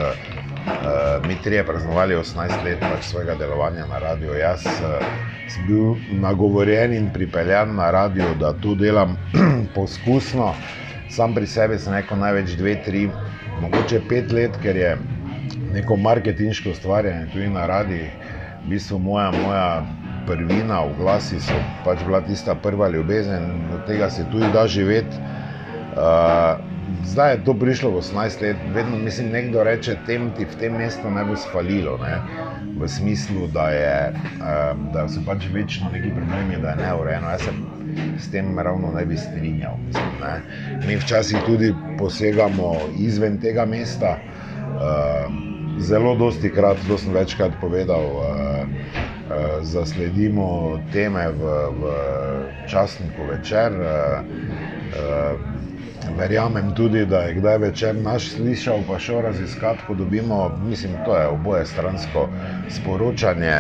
mi 1.29 1.37
trije 1.43 1.65
praznovali 1.67 2.15
18 2.15 2.65
let 2.65 2.81
pač 2.81 3.05
svojega 3.05 3.35
delovanja 3.35 3.87
na 3.87 3.99
radiju. 3.99 4.35
Jaz 4.35 4.67
uh, 4.67 5.05
sem 5.49 5.67
bil 5.67 5.95
nagovorjen 6.21 6.93
in 6.93 7.11
pripeljan 7.13 7.75
na 7.75 7.91
radio, 7.91 8.35
da 8.41 8.53
to 8.53 8.75
delam 8.75 9.17
poskusno. 9.77 10.55
Sam 11.11 11.35
pri 11.35 11.47
sebi 11.47 11.79
sem 11.79 11.95
rekel 11.95 12.19
največ 12.19 12.57
dve, 12.59 12.75
tri, 12.85 13.07
mogoče 13.63 14.01
pet 14.09 14.33
let, 14.33 14.57
ker 14.63 14.77
je 14.77 14.97
neko 15.73 15.97
marketinško 15.97 16.71
ustvarjanje 16.71 17.29
tudi 17.33 17.49
na 17.49 17.67
radiju. 17.67 18.09
V 18.65 18.69
bistvu 18.71 18.99
moja, 18.99 19.31
moja 19.31 19.87
prvina, 20.27 20.83
v 20.85 20.97
glasi 20.99 21.41
so 21.41 21.57
pač 21.85 22.03
bila 22.07 22.21
tista 22.21 22.55
prva 22.55 22.89
ljubezen, 22.89 23.45
od 23.75 23.87
tega 23.87 24.11
se 24.11 24.27
tudi 24.33 24.51
da 24.53 24.67
živeti. 24.67 25.17
Uh, 25.97 26.61
zdaj 27.05 27.33
je 27.33 27.45
to 27.45 27.55
prišlo 27.55 27.91
v 27.91 28.03
18 28.03 28.43
let, 28.43 28.57
vedno 28.75 28.99
mislim, 28.99 29.31
nekdo 29.33 29.65
reče, 29.65 29.97
tem 30.07 30.31
ti 30.37 30.45
v 30.45 30.59
tem 30.61 30.77
mestu 30.77 31.11
ne 31.11 31.25
bo 31.25 31.37
svalilo, 31.37 31.97
ne? 32.03 32.21
v 32.77 32.89
smislu, 32.89 33.47
da, 33.55 33.71
je, 33.73 34.13
uh, 34.13 34.77
da 34.93 35.09
so 35.09 35.23
pač 35.27 35.49
večno 35.53 35.89
neki 35.93 36.13
problemi, 36.13 36.61
da 36.61 36.75
je 36.75 36.85
neurejeno. 36.85 37.31
Jaz 37.33 37.49
se 37.49 37.53
s 38.21 38.31
tem 38.31 38.59
ravno 38.59 38.93
ne 38.93 39.07
bi 39.07 39.17
strinjal. 39.17 39.79
Mislim, 39.87 40.13
ne? 40.21 40.35
Mi 40.87 40.97
včasih 40.97 41.39
tudi 41.47 41.73
posegamo 41.99 42.75
izven 42.99 43.41
tega 43.41 43.65
mesta. 43.65 44.19
Uh, 44.77 45.33
zelo 45.81 46.15
dosti 46.15 46.51
krat, 46.53 46.77
to 46.89 46.99
sem 46.99 47.15
večkrat 47.15 47.57
povedal, 47.61 48.05
uh, 48.05 48.69
zasledimo 49.63 50.79
teme 50.93 51.29
v, 51.29 51.41
v 51.81 51.83
časniku 52.69 53.23
večer. 53.31 53.73
Eh, 53.73 54.21
eh, 54.95 55.35
verjamem 56.17 56.75
tudi, 56.75 57.07
da 57.07 57.19
je 57.19 57.35
kdaj 57.35 57.59
večer 57.59 57.95
naš 57.95 58.29
slišal, 58.31 58.79
pa 58.89 58.99
šel 58.99 59.21
raziskati, 59.21 59.83
ko 59.87 59.95
dobimo, 59.95 60.59
mislim, 60.69 60.93
to 61.05 61.17
je 61.17 61.27
oboje 61.27 61.67
stransko 61.67 62.29
sporočanje, 62.71 63.57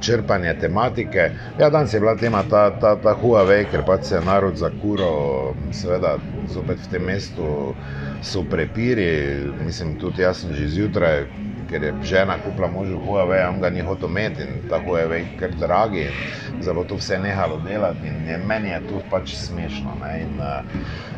črpanje 0.00 0.54
tematike. 0.60 1.30
Ja, 1.60 1.70
danes 1.70 1.94
je 1.94 2.00
bila 2.00 2.16
tema 2.16 2.42
ta, 2.50 2.70
ta, 2.80 2.96
ta 2.96 3.14
Huawei, 3.22 3.66
ker 3.70 3.84
pač 3.86 4.08
se 4.08 4.14
je 4.14 4.24
narod 4.24 4.56
zakuro, 4.56 5.52
seveda, 5.72 6.16
zopet 6.48 6.80
v 6.80 6.90
tem 6.90 7.04
mestu 7.04 7.74
so 8.22 8.42
prepiri, 8.50 9.36
mislim, 9.64 9.98
tudi 10.00 10.22
jaz 10.22 10.40
sem 10.40 10.54
že 10.54 10.68
zjutraj 10.68 11.26
ker 11.70 11.84
je 11.84 11.92
žena 12.02 12.38
kupila 12.44 12.68
možu 12.70 12.98
Huawei, 12.98 13.44
on 13.48 13.60
ga 13.60 13.70
ni 13.70 13.80
hotel 13.80 14.08
imeti 14.08 14.42
in 14.42 14.68
ta 14.70 14.78
Huawei 14.78 15.20
je 15.20 15.38
kar 15.40 15.54
dragi 15.58 16.06
in 16.06 16.62
zelo 16.62 16.84
to 16.84 16.96
vse 16.96 17.18
nehalo 17.18 17.60
delati 17.64 18.06
in 18.06 18.28
je, 18.28 18.38
meni 18.38 18.70
je 18.70 18.80
to 18.88 19.02
pač 19.10 19.34
smešno. 19.34 19.96
In, 20.20 20.40
uh, 20.40 20.64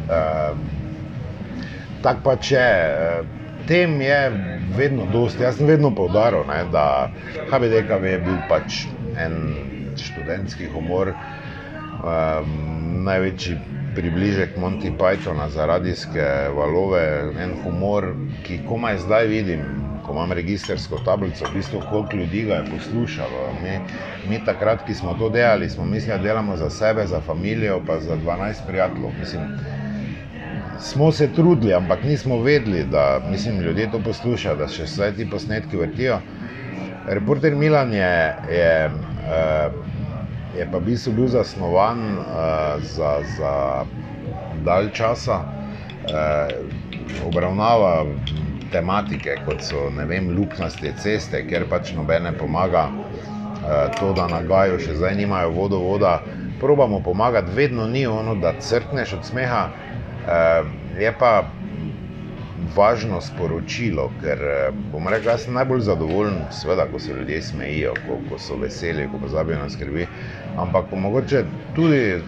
uh, 0.08 0.56
tak 2.02 2.22
pač 2.24 2.52
je. 2.52 2.70
Uh, 3.22 3.34
Tem 3.68 4.00
je 4.00 4.32
vedno 4.76 5.04
dosti. 5.12 5.42
Jaz 5.42 5.58
sem 5.60 5.66
vedno 5.68 5.90
povdaril, 5.92 6.46
ne, 6.48 6.62
da 6.72 7.10
HBDKV 7.50 8.04
je 8.08 8.20
bil 8.24 8.38
pač 8.48 8.86
en 9.20 9.34
študentski 10.00 10.70
humor, 10.72 11.10
um, 12.00 12.54
največji 13.04 13.58
približek 13.94 14.56
Monty 14.56 14.92
Pythona 14.96 15.50
za 15.52 15.66
radijske 15.66 16.48
valove, 16.56 17.02
en 17.36 17.58
humor, 17.64 18.14
ki 18.46 18.62
komaj 18.68 19.02
zdaj 19.04 19.26
vidim, 19.26 19.66
ko 20.08 20.14
imam 20.16 20.32
registersko 20.32 20.98
tablico, 21.04 21.44
v 21.44 21.54
bistvu 21.54 21.82
koliko 21.90 22.16
ljudi 22.16 22.42
ga 22.48 22.54
je 22.54 22.70
poslušalo. 22.70 23.42
Mi, 23.62 23.74
mi 24.30 24.44
takrat, 24.44 24.86
ki 24.86 24.94
smo 24.94 25.14
to 25.14 25.28
delali, 25.28 25.68
smo 25.70 25.84
mislili, 25.84 26.16
da 26.18 26.24
delamo 26.24 26.56
za 26.56 26.70
sebe, 26.70 27.06
za 27.06 27.20
družino, 27.20 27.80
pa 27.86 28.00
za 28.00 28.16
12 28.16 28.66
prijateljev. 28.66 29.12
Mislim, 29.20 29.42
smo 30.80 31.12
se 31.12 31.28
trudili, 31.34 31.74
ampak 31.74 32.04
nismo 32.04 32.40
vedeli, 32.42 32.84
da 32.84 33.20
mislim, 33.30 33.60
ljudje 33.60 33.90
to 33.90 34.00
poslušajo, 34.04 34.56
da 34.56 34.68
še 34.68 34.88
vse 34.88 35.12
ti 35.16 35.28
posnetki 35.30 35.76
vrtijo. 35.76 36.20
Reporter 37.08 37.54
Milan 37.54 37.92
je, 37.92 38.34
je, 38.50 38.90
uh, 38.90 39.72
je 40.56 40.68
pa 40.72 40.78
v 40.78 40.84
bistvu 40.84 41.12
bil 41.12 41.28
zasnovan 41.28 42.00
uh, 42.18 42.24
za, 42.80 43.18
za 43.36 43.54
dalj 44.64 44.90
časa, 44.92 45.42
uh, 46.08 47.26
obravnava 47.26 48.06
tematike, 48.72 49.38
kot 49.46 49.62
so 49.64 49.88
vem, 50.08 50.30
luknjaste 50.36 50.92
ceste, 51.02 51.42
ker 51.48 51.66
pač 51.70 51.92
nobene 51.96 52.32
pomaga 52.36 52.88
uh, 52.90 53.88
to, 53.98 54.12
da 54.16 54.28
na 54.30 54.42
gaju 54.42 54.80
še 54.82 54.98
zdaj 54.98 55.16
nimajo 55.16 55.54
vodovoda. 55.56 56.18
Probamo 56.60 57.00
pomagati, 57.00 57.54
vedno 57.54 57.86
ni 57.86 58.06
ono, 58.06 58.34
da 58.34 58.56
crkneš 58.60 59.12
od 59.20 59.24
smeha. 59.24 59.68
Uh, 60.28 60.66
je 60.98 61.12
pa 61.18 61.32
važno 62.76 63.20
sporočilo, 63.20 64.08
ker 64.22 64.40
bom 64.92 65.08
rekel, 65.08 65.32
da 65.32 65.38
sem 65.40 65.54
najbolj 65.56 65.80
zadovoljen, 65.86 66.38
seveda, 66.52 66.86
ko 66.90 66.98
se 66.98 67.14
ljudje 67.14 67.40
smejijo, 67.42 67.94
ko, 68.06 68.18
ko 68.28 68.38
so 68.38 68.58
veseli, 68.60 69.08
ko 69.12 69.20
pozabijo 69.22 69.58
na 69.58 69.70
skrbi. 69.70 70.06
Ampak 70.58 70.92
mogoče 70.92 71.44
tudi 71.76 72.20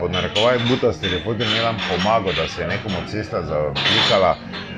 pod 0.00 0.12
narekovaj 0.12 0.58
butasti 0.68 1.12
repoti 1.12 1.44
ne 1.44 1.62
nam 1.62 1.80
pomaga, 1.88 2.32
da 2.36 2.48
se 2.48 2.62
je 2.62 2.68
nekomu 2.68 3.04
cesta 3.10 3.42
zaplikala, 3.42 4.36
eh, 4.36 4.77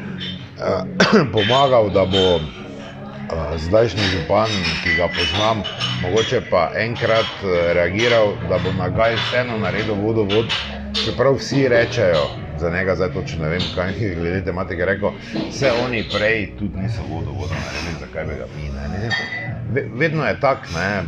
pomagal, 1.33 1.90
da 1.90 2.05
bo 2.05 2.37
eh, 2.37 3.59
zdajšnji 3.59 4.02
župan, 4.02 4.49
ki 4.85 4.95
ga 4.97 5.09
poznam, 5.09 5.62
mogoče 6.02 6.40
pa 6.50 6.71
enkrat 6.76 7.31
eh, 7.43 7.73
reagiral, 7.73 8.35
da 8.49 8.59
bo 8.59 8.73
na 8.79 8.88
gaj 8.88 9.17
vseeno 9.17 9.59
naredil 9.59 9.95
vodovod, 9.95 10.52
čeprav 11.05 11.38
vsi 11.38 11.69
rečejo, 11.69 12.29
za 12.59 12.71
njega 12.71 12.95
zdaj 12.95 13.12
točno 13.12 13.45
ne 13.45 13.49
vem, 13.49 13.62
kaj 13.75 13.93
je 13.99 14.14
glede 14.14 14.45
tematike 14.45 14.85
rekel, 14.85 15.11
vse 15.49 15.73
oni 15.85 16.05
prej 16.12 16.50
tudi 16.59 16.79
niso 16.79 17.02
vodovoda 17.09 17.55
naredili, 17.55 18.00
zakaj 18.00 18.25
bi 18.25 18.35
ga 18.38 18.47
mi 18.57 18.69
ne. 18.69 19.11
Vedno 19.95 20.26
je 20.26 20.40
tak, 20.40 20.69
ne. 20.75 21.02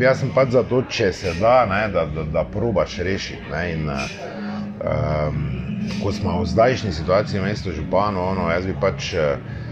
Jaz 0.00 0.18
sem 0.20 0.30
pač 0.34 0.48
za 0.50 0.62
to, 0.62 0.82
če 0.90 1.12
se 1.12 1.34
da, 1.40 1.66
ne, 1.70 1.88
da, 1.88 2.04
da, 2.06 2.24
da 2.24 2.44
probaš 2.44 2.98
rešiti. 2.98 3.46
Ne, 3.52 3.72
in, 3.72 3.88
um, 3.88 5.63
ko 6.02 6.12
smo 6.12 6.40
v 6.42 6.46
zdajšnji 6.46 6.92
situaciji, 6.92 7.40
mesto 7.40 7.72
župano, 7.72 8.30
ono, 8.34 8.50
jaz 8.50 8.66
bi 8.66 8.74
pač. 8.80 9.14
Uh, 9.14 9.62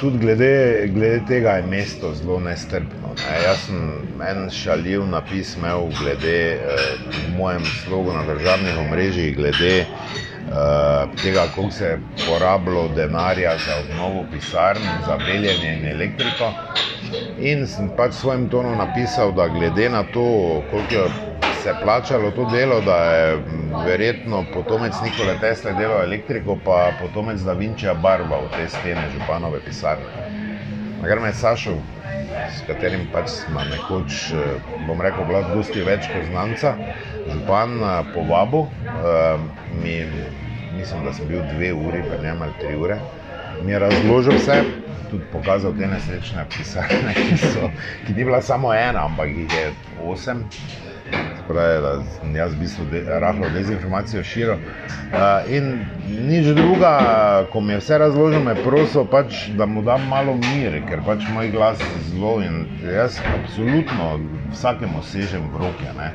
Tudi 0.00 0.18
glede, 0.18 0.86
glede 0.92 1.22
tega 1.26 1.50
je 1.50 1.62
mesto 1.66 2.12
zelo 2.14 2.36
nestrpno. 2.40 3.14
Ne. 3.16 3.38
Jaz 3.42 3.64
sem 3.66 3.78
en 4.28 4.50
šaljiv 4.50 5.06
napis 5.08 5.56
imel 5.56 5.88
glede 6.00 6.36
eh, 6.52 6.58
mojem 7.36 7.64
slogu 7.64 8.12
na 8.12 8.22
državnih 8.26 8.78
omrežjih, 8.78 9.36
glede 9.36 9.74
eh, 9.78 9.86
tega, 11.22 11.46
koliko 11.54 11.72
se 11.72 11.84
je 11.84 12.00
porabilo 12.26 12.88
denarja 12.96 13.56
za 13.66 13.80
obnovo 13.80 14.24
pisarn, 14.32 14.82
za 15.06 15.16
beljenje 15.16 15.78
in 15.78 15.86
elektriko. 15.86 16.52
In 17.40 17.66
sem 17.66 17.90
pač 17.96 18.12
svojim 18.20 18.48
tonom 18.48 18.78
napisal, 18.78 19.32
da 19.32 19.48
glede 19.48 19.88
na 19.88 20.02
to, 20.02 20.62
koliko 20.70 21.08
se 21.68 21.72
je 21.72 21.80
plačalo 21.80 22.30
to 22.30 22.44
delo, 22.44 22.80
da 22.80 22.96
je 22.96 23.38
verjetno 23.84 24.44
potomec 24.52 25.00
Nikola 25.00 25.34
Tesla 25.40 25.72
delal 25.72 26.02
elektriko, 26.02 26.56
pa 26.64 26.92
potomec 26.98 27.40
Da 27.40 27.52
Vinčija 27.52 27.94
barva 27.94 28.38
v 28.40 28.48
te 28.56 28.68
stene 28.68 29.04
županove 29.12 29.60
pisarne. 29.60 30.08
Nagar 31.02 31.20
me 31.20 31.28
je 31.28 31.34
Sašo, 31.34 31.74
s 32.48 32.64
katerim 32.66 33.04
pač 33.12 33.28
smo 33.28 33.60
nekoč, 33.68 34.32
bom 34.86 35.00
rekel, 35.04 35.28
bila 35.28 35.42
dosti 35.42 35.84
več 35.84 36.08
kot 36.08 36.24
znanca, 36.30 36.72
župan 37.28 37.76
povabil, 38.14 38.64
mi, 39.84 39.98
mislim, 40.72 41.04
da 41.04 41.12
sem 41.12 41.28
bil 41.28 41.44
dve 41.52 41.74
uri, 41.76 42.00
pa 42.08 42.16
ne 42.16 42.32
ali 42.32 42.56
tri 42.64 42.80
ure, 42.80 42.96
mi 43.60 43.76
je 43.76 43.84
razložil 43.84 44.40
vse, 44.40 44.62
tudi 45.10 45.24
pokazal 45.32 45.76
te 45.76 45.86
nesrečne 45.86 46.48
pisarne, 46.56 47.12
ki, 47.12 47.36
so, 47.44 47.68
ki 48.06 48.16
ni 48.16 48.24
bila 48.24 48.40
samo 48.40 48.72
ena, 48.72 49.04
ampak 49.04 49.36
jih 49.36 49.52
je 49.52 49.70
osem. 50.08 50.46
Pravi, 51.48 51.82
da 51.82 52.38
jaz 52.38 52.54
v 52.54 52.58
bistvu 52.60 52.84
de, 52.90 53.02
rahlo 53.20 53.48
dezinformacijo 53.54 54.22
širil. 54.24 54.54
Uh, 54.54 55.48
in 55.48 55.86
nič 56.28 56.46
druga, 56.56 56.92
ko 57.52 57.60
mi 57.60 57.72
je 57.72 57.78
vse 57.80 57.98
razložil, 57.98 58.42
me 58.44 58.54
prosil, 58.62 59.06
pač, 59.08 59.48
da 59.56 59.66
mu 59.66 59.82
dam 59.82 60.04
malo 60.08 60.34
mir, 60.36 60.76
ker 60.88 61.00
pač 61.06 61.24
moj 61.32 61.48
glas 61.54 61.80
je 61.80 62.02
zelo 62.10 62.34
in 62.44 62.66
jaz 62.84 63.16
absolutno 63.32 64.18
vsakemu 64.52 65.02
sežem 65.02 65.48
v 65.54 65.64
roke. 65.64 65.88
Ne? 65.96 66.12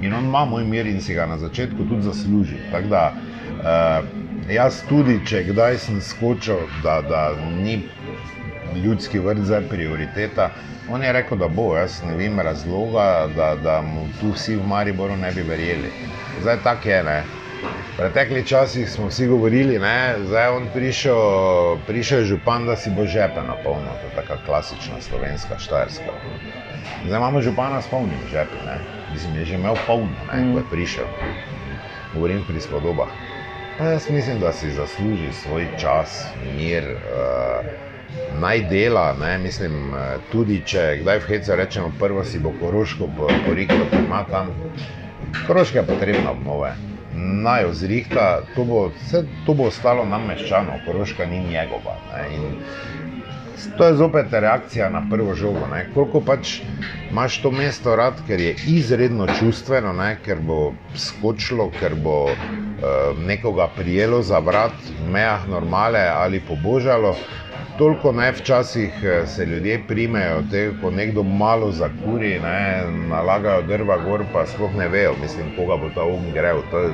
In 0.00 0.14
on 0.14 0.30
ima 0.30 0.44
moj 0.44 0.64
mir 0.64 0.86
in 0.86 1.00
si 1.00 1.14
ga 1.14 1.26
na 1.26 1.38
začetku 1.38 1.88
tudi 1.88 2.06
zasluži. 2.06 2.60
Tako 2.70 2.88
da 2.88 3.04
uh, 3.10 4.06
jaz 4.50 4.82
tudi, 4.88 5.18
če 5.26 5.42
kdaj 5.50 5.78
sem 5.82 6.00
skočil, 6.00 6.68
da, 6.82 7.00
da 7.02 7.32
ni 7.58 7.80
ljudski 8.74 9.18
vrt 9.18 9.38
zdaj 9.38 9.68
prioriteta. 9.68 10.50
On 10.88 11.02
je 11.02 11.12
rekel, 11.12 11.38
da 11.38 11.48
bo, 11.48 11.76
jaz 11.76 12.02
ne 12.06 12.16
vem 12.16 12.40
razloga, 12.40 13.28
da, 13.36 13.54
da 13.54 13.80
mu 13.82 14.08
tu 14.20 14.30
vsi 14.30 14.56
v 14.56 14.66
Mariboru 14.66 15.16
ne 15.16 15.32
bi 15.32 15.42
verjeli. 15.42 15.90
Zdaj 16.40 16.62
tako 16.62 16.88
je. 16.88 17.02
Ne. 17.02 17.24
V 17.62 17.96
preteklih 17.96 18.46
časih 18.46 18.90
smo 18.90 19.06
vsi 19.08 19.26
govorili, 19.26 19.78
da 19.78 20.40
je 20.40 20.48
on 20.48 20.68
prišel, 20.74 21.78
prišel 21.86 22.24
župan, 22.24 22.66
da 22.66 22.76
si 22.76 22.90
bo 22.90 23.06
žepe 23.06 23.40
napolnil. 23.40 23.96
To 24.00 24.06
je 24.06 24.14
tako 24.14 24.36
klasična 24.46 25.00
slovenska 25.00 25.58
štajerska. 25.58 26.12
Zdaj 27.06 27.18
imamo 27.18 27.42
župana 27.42 27.82
s 27.82 27.88
polnimi 27.88 28.28
žepi. 28.30 28.56
Ne. 28.66 28.78
Mislim, 29.12 29.36
je 29.36 29.44
že 29.44 29.54
imel 29.54 29.74
polno, 29.86 30.16
ne, 30.32 30.52
ko 30.52 30.58
je 30.58 30.64
mm. 30.64 30.70
prišel. 30.70 31.06
Govorim 32.12 32.44
pri 32.44 32.60
spodobah. 32.60 33.08
Pa 33.78 33.84
jaz 33.84 34.10
mislim, 34.10 34.40
da 34.40 34.52
si 34.52 34.70
zasluži 34.70 35.32
svoj 35.32 35.68
čas, 35.76 36.32
mir. 36.56 36.84
Uh, 36.84 37.85
naj 38.40 38.60
dela, 38.70 39.14
ne, 39.20 39.38
mislim, 39.38 39.94
eh, 39.94 40.18
tudi 40.32 40.60
če 40.66 40.98
kdaj 41.02 41.18
v 41.18 41.28
Hecu 41.30 41.56
rečemo, 41.56 41.92
prvo 41.98 42.24
si 42.24 42.38
bo 42.38 42.52
koroško 42.60 43.08
poriklo, 43.46 43.86
ki 43.90 44.02
ima 44.04 44.24
tam. 44.30 44.52
Koroška 45.46 45.78
je 45.78 45.86
potrebna 45.86 46.30
obnove, 46.30 46.74
naj 47.16 47.64
ozrihta, 47.70 48.42
to 48.54 48.64
bo, 48.64 48.88
vse, 48.96 49.24
to 49.46 49.54
bo 49.54 49.70
ostalo 49.72 50.04
nam 50.04 50.28
meščano, 50.28 50.80
koroška 50.86 51.26
ni 51.26 51.40
njegova. 51.48 51.96
Ne, 52.12 52.28
to 53.78 53.86
je 53.86 53.94
zopet 53.94 54.26
reakcija 54.30 54.90
na 54.90 55.02
prvo 55.10 55.34
žogo. 55.34 55.66
Ne, 55.72 55.86
koliko 55.94 56.20
pač 56.20 56.60
imaš 57.10 57.40
to 57.42 57.50
mesto 57.50 57.96
rad, 57.96 58.20
ker 58.28 58.40
je 58.40 58.54
izredno 58.68 59.26
čustveno, 59.38 59.92
ne, 59.92 60.16
ker 60.24 60.40
bo 60.40 60.74
skočilo, 60.94 61.70
ker 61.80 61.94
bo 61.94 62.18
uh, 62.24 62.36
nekoga 63.26 63.68
prijelo 63.76 64.22
za 64.22 64.38
vrat, 64.38 64.76
mejah 65.12 65.48
normale 65.48 66.04
ali 66.12 66.40
pobožalo 66.40 67.16
toliko 67.78 68.12
ne 68.12 68.32
včasih 68.32 69.04
eh, 69.04 69.26
se 69.26 69.46
ljudje 69.46 69.80
primejo, 69.88 70.42
te, 70.50 70.70
ko 70.80 70.90
nekdo 70.90 71.22
malo 71.22 71.70
zakuri, 71.72 72.38
ne, 72.40 72.84
nalagajo 73.08 73.62
drva 73.62 73.98
gor, 74.04 74.24
pa 74.32 74.46
sploh 74.46 74.74
ne 74.76 74.88
vejo, 74.88 75.14
mislim, 75.22 75.52
koga 75.56 75.76
bo 75.76 75.90
ta 75.94 76.04
um 76.04 76.32
grel. 76.32 76.62
To 76.70 76.90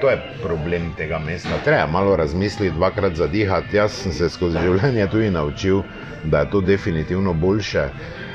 to 0.00 0.10
je 0.10 0.18
problem 0.42 0.92
tega 0.96 1.18
mesta. 1.18 1.58
Treba 1.64 1.86
malo 1.86 2.16
razmisliti, 2.16 2.74
dvakrat 2.74 3.14
zadihati. 3.14 3.76
Jaz 3.76 3.92
sem 3.92 4.12
se 4.12 4.28
skozi 4.28 4.58
življenje 4.62 5.06
tudi 5.10 5.30
naučil, 5.30 5.82
da 6.24 6.40
je 6.40 6.50
to 6.50 6.60
definitivno 6.60 7.34
boljše. 7.34 7.88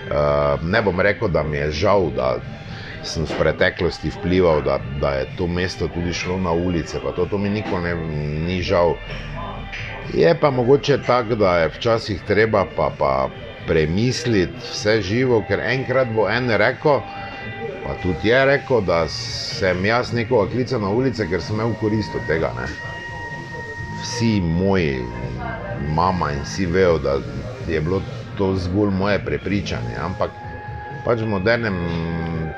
Uh, 0.04 0.64
ne 0.64 0.82
bom 0.82 1.00
rekel, 1.00 1.28
da 1.32 1.44
mi 1.44 1.58
je 1.58 1.72
žal, 1.72 2.10
da 2.16 2.36
sem 3.04 3.24
v 3.24 3.38
preteklosti 3.40 4.12
vplival, 4.12 4.62
da, 4.64 4.80
da 5.02 5.14
je 5.22 5.28
to 5.38 5.48
mesto 5.48 5.88
tudi 5.88 6.14
šlo 6.14 6.38
na 6.40 6.52
ulice, 6.52 7.00
to, 7.16 7.26
to 7.26 7.38
mi 7.38 7.50
nikoli 7.50 7.96
ni 8.48 8.62
žal. 8.62 8.96
Je 10.12 10.40
pa 10.40 10.52
mogoče 10.52 10.98
tako, 11.02 11.36
da 11.36 11.58
je 11.58 11.70
včasih 11.70 12.22
treba 12.28 12.66
pa, 12.76 12.92
pa 13.00 13.30
premisliti 13.68 14.60
vse 14.72 15.02
živo, 15.02 15.42
ker 15.48 15.60
enkrat 15.64 16.08
bo 16.12 16.28
en 16.30 16.50
rekel, 16.50 17.00
pa 17.84 17.96
tudi 17.96 18.28
je 18.28 18.46
rekel, 18.46 18.82
da 18.82 19.08
sem 19.08 19.86
jaz 19.86 20.12
nekoga 20.14 20.52
klical 20.52 20.82
na 20.82 20.90
ulice, 20.92 21.28
ker 21.30 21.42
sem 21.42 21.56
imel 21.56 21.76
korist 21.80 22.16
od 22.16 22.28
tega. 22.28 22.52
Ne. 22.60 22.68
Vsi 24.02 24.42
moji, 24.42 25.06
mama 25.96 26.32
in 26.32 26.44
vsi 26.44 26.66
vejo, 26.66 27.00
da 27.00 27.18
je 27.68 27.82
bilo 27.82 28.02
to 28.38 28.56
zgolj 28.56 28.92
moje 28.92 29.20
prepričanje. 29.26 29.96
Ampak 30.00 30.32
pač 31.06 31.22
v 31.22 31.28
modernem 31.28 31.80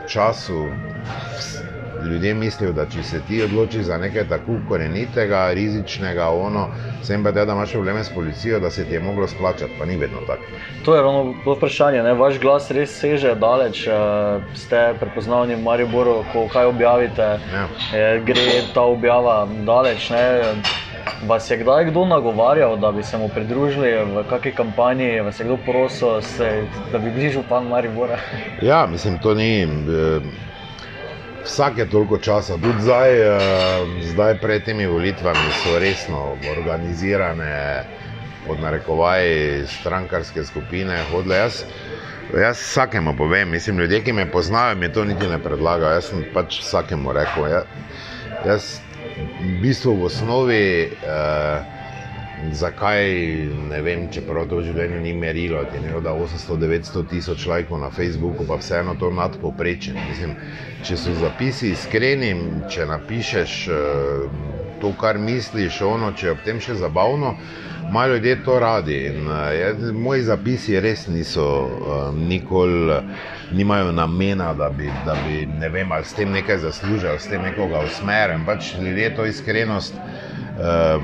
času 0.07 0.69
ljudje 2.05 2.33
mislijo, 2.33 2.73
da 2.73 2.85
če 2.85 3.03
se 3.03 3.21
ti 3.27 3.41
odločiš 3.43 3.85
za 3.89 3.97
nekaj 3.97 4.27
tako 4.29 4.59
korenitega, 4.69 5.49
rizičnega, 5.53 6.29
ono, 6.29 6.67
sem 7.03 7.23
pa 7.23 7.31
da 7.31 7.43
imaš 7.43 7.71
probleme 7.71 8.03
s 8.03 8.09
policijo, 8.09 8.59
da 8.59 8.69
se 8.69 8.85
ti 8.85 8.93
je 8.93 8.99
moglo 8.99 9.27
splačati, 9.27 9.73
pa 9.79 9.85
ni 9.85 9.97
vedno 9.97 10.19
tako. 10.27 10.43
To 10.85 10.95
je 10.95 11.01
ravno 11.01 11.33
to 11.43 11.53
vprašanje. 11.53 12.03
Ne? 12.03 12.13
Vaš 12.13 12.39
glas 12.39 12.71
res 12.71 12.99
seže 12.99 13.35
daleč, 13.35 13.87
uh, 13.87 14.43
ste 14.55 14.93
prepoznavni 14.99 15.55
v 15.55 15.63
Mariboru, 15.63 16.23
ko 16.33 16.47
kaj 16.53 16.65
objavite, 16.65 17.29
ja. 17.53 17.67
gre 18.25 18.61
ta 18.73 18.81
objava 18.81 19.47
daleč. 19.65 20.09
Ne? 20.09 20.55
Vas 21.27 21.51
je 21.51 21.57
kdaj 21.57 21.85
kdo 21.85 22.05
nagovarjal, 22.05 22.77
da 22.77 22.91
bi 22.91 23.03
se 23.03 23.17
mu 23.17 23.29
pridružili 23.29 23.91
v 24.05 24.23
kakšni 24.29 24.51
kampanji, 24.51 25.21
vas 25.21 25.39
je 25.39 25.45
kdo 25.45 25.57
prosil, 25.57 26.21
se, 26.21 26.65
da 26.91 26.99
bi 26.99 27.11
bili 27.11 27.29
župan 27.29 27.67
Maribora? 27.67 28.17
Ja, 28.61 28.85
mislim, 28.91 29.19
to 29.19 29.33
ni. 29.33 29.63
Eh, 29.63 30.21
vsake 31.45 31.85
toliko 31.85 32.17
časa, 32.17 32.57
tudi 32.57 32.81
zdaj, 32.81 33.11
uh, 33.21 33.37
zdaj 34.01 34.37
pred 34.41 34.65
temi 34.65 34.87
volitvami, 34.87 35.51
so 35.63 35.79
resno 35.79 36.37
organizirane, 36.57 37.83
pod 38.47 38.59
narekovaji, 38.59 39.67
strankarske 39.67 40.43
skupine. 40.45 41.03
Hodle, 41.11 41.37
jaz, 41.37 41.63
jaz 42.33 42.57
vsakemu 42.57 43.15
povem, 43.17 43.49
mislim, 43.49 43.79
ljudje, 43.79 44.03
ki 44.03 44.13
me 44.13 44.31
poznajo, 44.31 44.75
mi 44.75 44.93
to 44.93 45.05
niti 45.05 45.27
ne 45.27 45.39
predlagajo. 45.39 45.93
Jaz 45.99 46.09
sem 46.09 46.25
pač 46.33 46.59
vsakemu 46.61 47.13
rekel. 47.13 47.47
Jaz, 47.47 47.63
jaz 48.45 48.69
v 49.39 49.55
bistvu 49.61 49.95
v 50.01 50.11
osnovi. 50.11 50.65
Uh, 51.01 51.74
zakaj, 52.53 53.05
ne 53.69 53.81
vem, 53.81 54.07
čeprav 54.11 54.47
to 54.49 54.59
v 54.59 54.69
življenju 54.69 54.99
ni 55.01 55.13
merilo, 55.13 55.63
ti 55.71 55.79
ne 55.83 55.93
da 56.03 56.13
800-900 56.13 57.03
tisoč 57.09 57.45
lajkov 57.49 57.79
na 57.81 57.89
Facebooku, 57.89 58.45
pa 58.47 58.59
vseeno 58.61 58.95
to 58.99 59.09
nadpoprečje. 59.09 59.93
Mislim, 60.09 60.35
če 60.85 60.97
so 60.97 61.13
zapisi 61.19 61.71
iskreni, 61.73 62.33
če 62.71 62.87
napišeš 62.89 63.55
uh, 63.67 64.41
to, 64.81 64.91
kar 64.99 65.17
misliš, 65.17 65.81
ono, 65.81 66.11
če 66.13 66.27
je 66.27 66.35
ob 66.35 66.43
tem 66.45 66.59
še 66.61 66.77
zabavno, 66.79 67.35
malo 67.91 68.15
ljudje 68.15 68.37
to 68.45 68.59
radi. 68.59 68.99
In, 69.11 69.31
uh, 69.31 69.89
moji 69.93 70.27
zapisi 70.29 70.79
res 70.79 71.07
niso 71.07 71.47
uh, 71.65 71.95
nikoli. 72.15 73.01
Nimajo 73.51 73.91
namena, 73.91 74.53
da 74.53 74.69
bi, 74.69 74.91
da 75.05 75.15
bi 75.15 75.45
ne 75.45 75.69
vem, 75.69 75.91
ali 75.91 76.05
s 76.05 76.13
tem 76.13 76.31
nekaj 76.31 76.57
zaslužili, 76.57 77.19
s 77.19 77.27
tem 77.27 77.41
nekoga 77.41 77.81
usmerili. 77.81 78.45
Pač 78.45 78.73
ljudje 78.73 79.15
to 79.15 79.25
iskrenost 79.25 79.93
uh, 79.97 81.03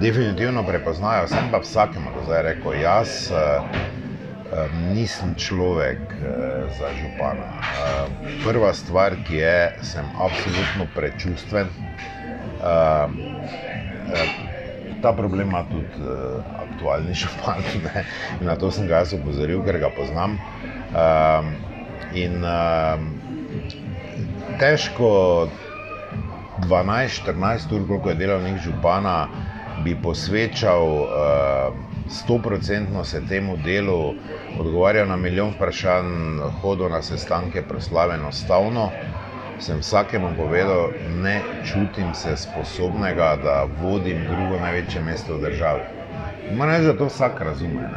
definitivno 0.00 0.64
prepoznajo. 0.66 1.28
Sem 1.28 1.50
pa 1.50 1.58
vsakemu 1.58 2.12
do 2.12 2.22
zdaj 2.22 2.42
rekel, 2.42 2.74
jaz 2.74 3.30
uh, 3.30 3.64
nisem 4.72 5.34
človek 5.34 6.16
uh, 6.18 6.26
za 6.70 6.92
župana. 6.94 7.50
Uh, 7.70 8.12
prva 8.44 8.72
stvar, 8.74 9.16
ki 9.24 9.34
je, 9.34 9.58
sem 9.82 10.10
absolutno 10.14 10.86
prečustven. 10.94 11.70
Uh, 12.58 13.10
uh, 14.06 14.30
Ta 15.00 15.12
problem 15.12 15.48
ima 15.48 15.62
tudi 15.70 16.00
uh, 16.02 16.42
aktualni 16.62 17.14
župan, 17.22 17.62
ne? 17.84 18.04
in 18.40 18.46
na 18.46 18.56
to 18.56 18.70
sem 18.70 18.86
ga 18.86 19.02
jaz 19.02 19.12
opozoril, 19.14 19.62
ker 19.64 19.78
ga 19.78 19.90
poznam. 19.90 20.38
Uh, 20.90 21.52
in 22.12 22.44
uh, 22.44 23.00
težko 24.60 25.48
12-14 26.68 27.76
ur, 27.76 27.88
koliko 27.88 28.08
je 28.08 28.14
delovnik 28.14 28.58
župana, 28.64 29.28
bi 29.84 29.96
posvečal 30.02 30.82
uh, 30.82 31.06
se 33.04 33.20
temu 33.28 33.56
delu, 33.64 34.14
odgovarjal 34.60 35.08
na 35.08 35.16
milijon 35.16 35.50
vprašanj, 35.50 36.40
hodil 36.62 36.88
na 36.88 37.02
sestanke, 37.02 37.62
proslave 37.62 38.14
enostavno. 38.14 38.90
Sem 39.58 39.80
vsakemu 39.80 40.28
povedal, 40.36 40.90
ne 41.22 41.40
čutim 41.64 42.14
se 42.14 42.36
sposobnega, 42.36 43.36
da 43.42 43.66
vodim 43.82 44.24
drugo 44.24 44.60
največje 44.60 45.02
mesto 45.02 45.36
v 45.36 45.40
državi. 45.40 45.80
Moram 46.56 46.74
reči, 46.74 46.84
da 46.84 46.98
to 46.98 47.06
vsak 47.06 47.40
razume. 47.40 47.88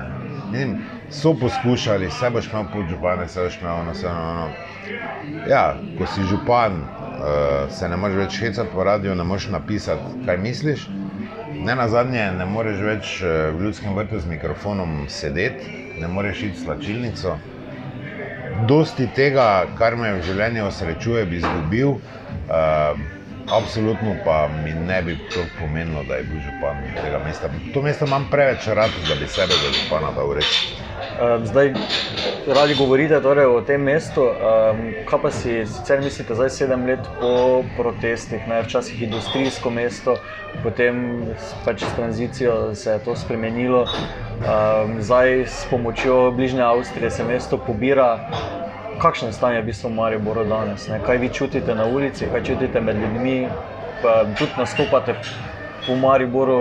Vidim, 0.52 0.78
so 1.10 1.34
poskušali, 1.40 2.12
se 2.12 2.30
boš 2.30 2.52
imel 2.52 2.66
podžupane, 2.72 3.28
se 3.28 3.42
boš 3.44 3.62
imel 3.62 3.76
ono, 3.76 3.94
se 3.94 4.08
ono. 4.08 4.56
Ja, 5.50 5.84
ko 5.96 6.08
si 6.08 6.24
župan, 6.24 6.82
uh, 6.82 7.72
se 7.72 7.90
ne 7.90 7.98
moreš 7.98 8.18
več 8.18 8.40
hecati 8.40 8.72
po 8.74 8.84
radiju, 8.84 9.16
ne 9.16 9.24
moreš 9.24 9.48
napisati, 9.48 10.16
kaj 10.26 10.38
misliš. 10.38 10.92
Ne 11.66 11.76
na 11.76 11.88
zadnje, 11.90 12.32
ne 12.32 12.46
moreš 12.46 12.82
več 12.82 13.22
uh, 13.22 13.30
v 13.58 13.64
ljudskem 13.66 13.96
vrtu 13.96 14.20
z 14.20 14.26
mikrofonom 14.28 15.08
sedeti, 15.10 15.66
ne 15.96 16.08
moreš 16.08 16.44
iti 16.44 16.60
slačilnico. 16.60 17.40
Dosti 18.70 19.08
tega, 19.14 19.48
kar 19.78 19.96
me 19.98 20.14
v 20.18 20.22
življenju 20.26 20.66
osrečuje, 20.68 21.26
bi 21.26 21.38
izgubil, 21.42 21.90
uh, 21.90 23.00
absolutno 23.50 24.18
pa 24.24 24.48
mi 24.48 24.74
ne 24.74 25.02
bi 25.04 25.18
to 25.34 25.48
pomenilo, 25.58 26.04
da 26.04 26.16
je 26.16 26.24
bil 26.24 26.40
župan 26.40 26.96
tega 27.02 27.20
mesta. 27.20 27.50
To 27.72 27.82
mesto 27.82 28.06
imam 28.06 28.30
preveč 28.30 28.68
rad, 28.68 28.98
da 29.08 29.16
bi 29.16 29.28
sebe 29.28 29.58
za 29.58 29.72
župana 29.72 30.12
dal 30.12 30.34
reči. 30.34 30.68
Zdaj, 31.44 31.74
radi 32.48 32.76
govorite 32.76 33.22
torej 33.22 33.46
o 33.46 33.62
tem 33.62 33.82
mestu. 33.82 34.24
Kaj 35.06 35.20
pa 35.22 35.32
si 35.32 35.66
sicer 35.68 36.00
mislite, 36.00 36.36
zdaj 36.36 36.50
sedem 36.50 36.86
let 36.88 37.04
po 37.20 37.64
protestih, 37.78 38.48
ne, 38.48 38.62
včasih 38.64 39.02
industrijsko 39.04 39.70
mesto, 39.70 40.16
potem 40.64 41.26
pač 41.66 41.84
s 41.84 41.92
tranzicijo 41.96 42.76
se 42.76 42.92
je 42.92 43.00
to 43.04 43.16
spremenilo, 43.16 43.84
zdaj 45.00 45.44
s 45.44 45.68
pomočjo 45.70 46.32
bližnje 46.32 46.64
Avstrije 46.64 47.12
se 47.12 47.24
mesto 47.24 47.58
pobira. 47.58 48.20
Kakšno 49.00 49.28
je 49.28 49.34
stanje 49.34 49.62
v 49.62 49.66
bistvu 49.66 49.90
Mariboru 49.90 50.44
danes? 50.44 50.88
Ne? 50.88 51.00
Kaj 51.04 51.18
vi 51.18 51.30
čutite 51.30 51.76
na 51.76 51.86
ulici, 51.86 52.28
kaj 52.32 52.44
čutite 52.44 52.82
med 52.82 52.96
ljudmi, 52.96 53.48
pa 54.02 54.24
tudi 54.40 54.52
nastopate 54.58 55.16
v 55.88 55.96
Mariboru, 56.00 56.60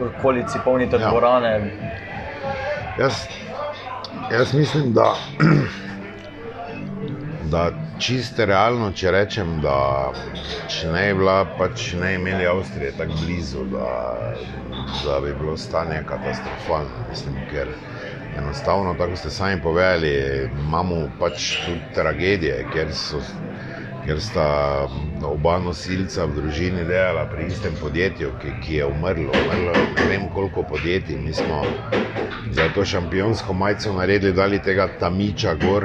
v 0.00 0.12
okolici, 0.12 0.60
polnite 0.64 0.96
ja. 0.96 1.08
dvorane? 1.08 1.60
Jaz 3.00 3.28
Jaz 4.28 4.54
mislim, 4.54 4.92
da, 4.92 5.28
da 7.52 7.70
čisto 7.98 8.44
realno, 8.44 8.92
če 8.92 9.10
rečem, 9.10 9.60
da 9.60 10.12
če 10.66 10.90
ne 10.92 11.02
bi 11.08 11.18
bila, 11.20 11.36
pač 11.58 11.92
ne 12.00 12.14
imeli 12.16 12.46
Avstrije 12.46 12.94
tako 12.96 13.18
blizu, 13.20 13.64
da, 13.72 13.88
da 15.04 15.20
bi 15.20 15.34
bilo 15.34 15.56
stanje 15.56 16.02
katastrofalno. 16.06 17.04
Mislim, 17.08 17.42
ker 17.46 17.74
enostavno, 18.36 18.94
tako 18.94 19.16
ste 19.16 19.30
sami 19.30 19.62
povedali, 19.62 20.12
imamo 20.52 21.08
pač 21.18 21.64
tudi 21.66 21.92
tragedije, 21.92 22.68
ker 22.72 22.94
so. 22.94 23.22
Ker 24.04 24.20
sta 24.20 24.44
oba 25.24 25.54
nosilca 25.58 26.26
v 26.28 26.34
družini 26.36 26.82
delala 26.84 27.22
pri 27.30 27.46
istem 27.48 27.78
podjetju, 27.80 28.34
ki, 28.38 28.52
ki 28.60 28.74
je 28.76 28.86
umrlo. 28.86 29.38
umrlo. 29.40 29.72
Ne 29.96 30.04
vem, 30.06 30.28
koliko 30.30 30.62
podjetij. 30.62 31.16
Mi 31.18 31.32
smo 31.34 31.62
za 32.52 32.68
to 32.74 32.84
šampionsko 32.84 33.52
majico 33.52 33.92
naredili, 33.92 34.32
da 34.32 34.44
je 34.44 34.62
tega 34.62 34.88
tamiča 35.00 35.54
gor. 35.54 35.84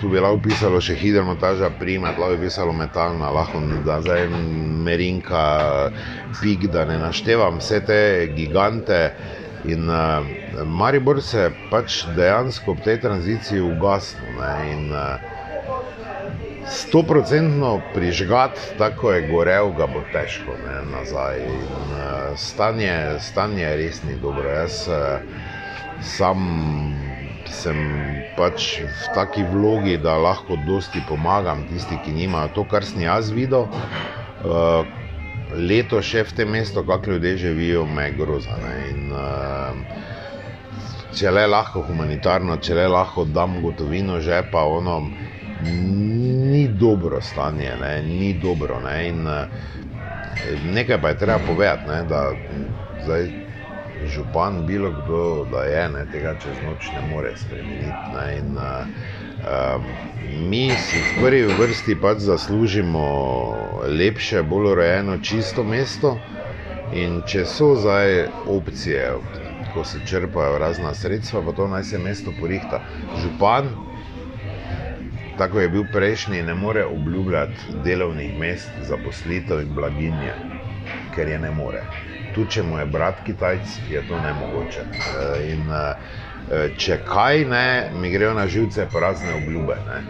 Tu 0.00 0.08
bi 0.08 0.20
lahko 0.20 0.38
pisalo 0.42 0.80
še 0.80 0.94
hidromontaža, 0.94 1.70
primat, 1.80 2.18
lahko 2.18 2.36
bi 2.36 2.46
pisalo 2.46 2.72
metalna, 2.72 3.30
lahko 3.34 3.60
da 3.84 3.98
zdaj 4.02 4.28
merinka, 4.86 5.42
pik, 6.40 6.68
da 6.72 6.84
ne 6.84 6.98
naštevam 6.98 7.58
vse 7.58 7.80
te 7.84 8.00
gigante. 8.36 9.10
In 9.66 9.90
uh, 9.90 10.22
Maribor 10.64 11.18
se 11.22 11.50
pač 11.70 12.04
dejansko 12.16 12.76
v 12.78 12.84
tej 12.86 13.00
tranziciji 13.02 13.60
ugasnil. 13.60 14.38
Procentno 17.08 17.80
prižgati, 17.94 18.60
tako 18.78 19.12
je 19.12 19.28
gorel, 19.28 19.72
ga 19.76 19.86
bo 19.86 20.02
težko 20.12 20.56
ne, 20.64 20.78
nazaj. 20.92 21.38
In, 21.44 21.62
uh, 21.96 22.36
stanje, 22.36 23.18
stanje 23.20 23.76
res 23.76 24.02
ni 24.04 24.16
dobro. 24.22 24.48
Jaz 24.50 24.88
uh, 24.88 25.20
sam 26.02 26.44
sem 27.48 27.78
pač 28.36 28.80
v 28.84 29.14
taki 29.14 29.42
vlogi, 29.48 29.96
da 29.96 30.18
lahko 30.20 30.58
dosti 30.66 31.02
pomagam 31.08 31.64
tisti, 31.70 31.98
ki 32.04 32.12
nimajo 32.12 32.52
to, 32.54 32.64
kar 32.68 32.84
sem 32.84 33.02
jaz 33.06 33.32
videl. 33.32 33.66
Uh, 34.44 34.84
leto 35.56 36.02
še 36.04 36.26
v 36.28 36.36
tem 36.36 36.52
mestu, 36.52 36.84
kako 36.84 37.16
ljudje 37.16 37.36
živijo, 37.48 37.86
me 37.86 38.10
je 38.10 38.16
grozno. 38.20 38.58
Uh, 39.08 40.08
če 41.16 41.32
le 41.32 41.46
lahko 41.48 41.82
humanitarno, 41.88 42.58
če 42.62 42.76
le 42.76 42.86
lahko 42.92 43.24
dam 43.24 43.58
gotovino, 43.64 44.20
že 44.20 44.42
pa 44.52 44.62
ono 44.68 45.00
ni 45.60 46.68
dobro 46.68 47.20
stanje, 47.20 47.76
ne, 47.80 48.02
ni 48.02 48.34
dobro. 48.34 48.80
Ne, 48.80 49.08
in, 49.08 49.26
eh, 49.26 49.48
nekaj 50.64 51.00
pa 51.00 51.08
je 51.08 51.18
treba 51.18 51.38
povedati, 51.38 51.88
ne, 51.88 52.04
da 52.04 52.34
zdaj 52.98 53.30
župan, 54.00 54.66
bilo 54.66 54.92
kdo 54.92 55.44
da 55.44 55.62
je, 55.62 55.88
ne, 55.88 56.06
tega 56.10 56.34
čez 56.38 56.60
noč 56.60 56.92
ne 56.92 57.02
more 57.02 57.36
spremeniti. 57.36 58.10
Ne, 58.10 58.38
in, 58.38 58.56
uh, 58.56 58.86
mi 60.20 60.70
si 60.70 60.98
v 60.98 61.22
prvi 61.22 61.42
vrsti 61.46 61.94
pač 62.00 62.18
zaslužimo 62.18 63.04
lepše, 63.86 64.42
bolj 64.42 64.72
urejeno, 64.72 65.18
čisto 65.18 65.64
mesto. 65.64 66.18
In 66.90 67.20
če 67.22 67.44
so 67.44 67.74
zdaj 67.76 68.28
opcije, 68.48 69.12
ko 69.72 69.84
se 69.84 70.00
črpajo 70.00 70.58
razna 70.58 70.94
sredstva, 70.94 71.42
pa 71.44 71.52
to 71.52 71.66
naj 71.68 71.84
se 71.84 71.98
mesto 71.98 72.32
porihta. 72.32 72.80
Župan, 73.12 73.68
tako 75.38 75.60
je 75.60 75.68
bil 75.68 75.84
prejšnji, 75.92 76.42
ne 76.42 76.54
more 76.54 76.84
obljubljati 76.84 77.78
delovnih 77.84 78.38
mest, 78.38 78.70
zaposlitev 78.88 79.60
in 79.60 79.74
blaginje, 79.74 80.34
ker 81.14 81.28
je 81.28 81.38
ne 81.38 81.50
more. 81.50 81.82
Tu, 82.34 82.44
če 82.44 82.62
mu 82.62 82.78
je 82.78 82.86
brat 82.86 83.22
Kitajc, 83.26 83.78
je 83.90 84.02
to 84.08 84.18
nemogoče. 84.20 84.84
Eh, 84.84 85.52
in 85.52 85.62
eh, 85.70 86.70
če 86.76 87.00
kaj 87.06 87.44
ne, 87.44 87.90
mi 88.00 88.10
grejo 88.10 88.34
na 88.34 88.46
živce 88.46 88.86
prazne 88.92 89.34
obljube. 89.34 89.78
Ne? 89.86 90.02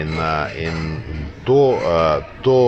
In, 0.00 0.14
eh, 0.14 0.62
in 0.66 0.74
to, 1.44 1.78
to, 2.42 2.58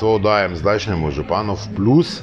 to 0.00 0.18
dajem 0.22 0.54
zdajšnjemu 0.56 1.10
županu 1.10 1.56
v 1.58 1.72
plus, 1.76 2.20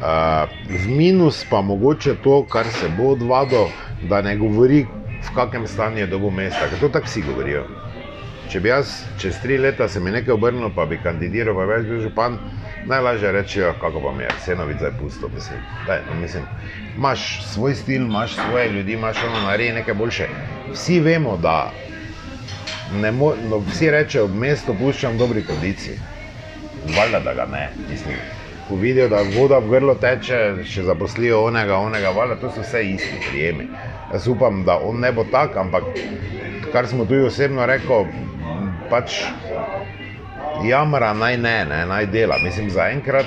v 0.00 0.86
minus 0.88 1.44
pa 1.50 1.60
mogoče 1.62 2.16
to, 2.24 2.40
kar 2.50 2.66
se 2.66 2.88
bo 2.96 3.12
odvadil, 3.12 3.68
da 4.08 4.22
ne 4.22 4.34
govori, 4.40 4.86
v 5.28 5.34
kakšnem 5.34 5.66
stanju 5.66 5.98
je 5.98 6.06
dobo 6.06 6.30
mesta, 6.30 6.68
ker 6.68 6.80
to 6.80 6.88
tako 6.88 7.06
vsi 7.06 7.22
govorijo. 7.22 7.64
Če 8.48 8.60
bi 8.64 8.70
jaz 8.70 8.92
čez 9.20 9.40
tri 9.42 9.58
leta 9.58 9.88
se 9.88 10.00
mi 10.00 10.10
nekaj 10.10 10.32
obrnil, 10.34 10.70
pa 10.74 10.86
bi 10.88 10.96
kandidiral, 11.02 11.56
pa 11.56 11.66
več 11.68 11.84
bil 11.88 12.00
župan, 12.00 12.38
najlažje 12.88 13.32
reči, 13.32 13.60
kako 13.80 14.00
pa 14.00 14.12
mi 14.16 14.24
je, 14.24 14.30
vseeno 14.40 14.64
vidi 14.64 14.80
zdaj 14.80 14.94
pusto. 15.00 15.28
Mislim, 15.34 15.60
daj, 15.86 16.00
no, 16.08 16.16
mislim, 16.20 16.46
imaš 16.96 17.26
svoj 17.44 17.74
stil, 17.74 18.06
imaš 18.08 18.38
svoje 18.38 18.68
ljudi, 18.72 18.96
imaš 18.96 19.22
ono 19.28 19.42
naredi 19.44 19.72
nekaj 19.72 19.94
boljše. 19.94 20.28
Vsi 20.72 21.00
vemo, 21.00 21.36
da 21.36 21.74
ne 22.92 23.12
mo, 23.12 23.34
no, 23.50 23.60
vsi 23.68 23.90
rečejo, 23.90 24.26
v 24.26 24.40
mestu 24.46 24.74
puščam 24.74 25.18
v 25.18 25.24
dobri 25.26 25.44
kondiciji. 25.44 26.00
Valjda, 26.96 27.20
da 27.20 27.34
ga 27.34 27.46
ne, 27.52 27.68
mislim. 27.90 28.37
Ko 28.68 28.76
vidijo, 28.76 29.08
da 29.08 29.22
voda 29.36 29.58
v 29.58 29.70
grlo 29.70 29.94
teče, 29.94 30.38
še 30.68 30.84
zaposlijo 30.84 31.40
onega, 31.48 31.78
onega, 31.80 32.12
valjda, 32.16 32.36
to 32.40 32.50
so 32.52 32.64
vse 32.64 32.82
isti 32.84 33.20
prijemi. 33.30 33.68
Jaz 34.12 34.28
upam, 34.28 34.62
da 34.64 34.78
on 34.84 35.00
ne 35.00 35.12
bo 35.12 35.24
tak, 35.32 35.56
ampak 35.56 35.84
kar 36.72 36.88
smo 36.88 37.06
tudi 37.08 37.24
osebno 37.28 37.66
rekel, 37.66 38.06
pač 38.90 39.22
jamra 40.64 41.12
naj 41.14 41.36
ne, 41.36 41.56
ne 41.64 41.86
naj 41.86 42.06
dela. 42.12 42.38
Mislim, 42.44 42.70
zaenkrat 42.70 43.26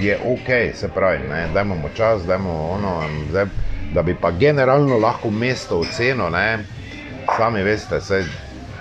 je 0.00 0.16
ok, 0.16 0.52
se 0.74 0.88
pravi, 0.94 1.26
ne, 1.28 1.48
dajmo 1.54 1.74
mu 1.74 1.90
čas, 1.96 2.26
dajmo 2.26 2.54
ono, 2.76 2.94
zdaj, 3.30 3.46
da 3.94 4.02
bi 4.02 4.14
pa 4.14 4.30
generalno 4.30 4.98
lahko 4.98 5.30
mesto 5.30 5.80
ocenil, 5.82 6.30
ne, 6.30 6.64
sami 7.36 7.62
veste, 7.62 7.98
vse 7.98 8.22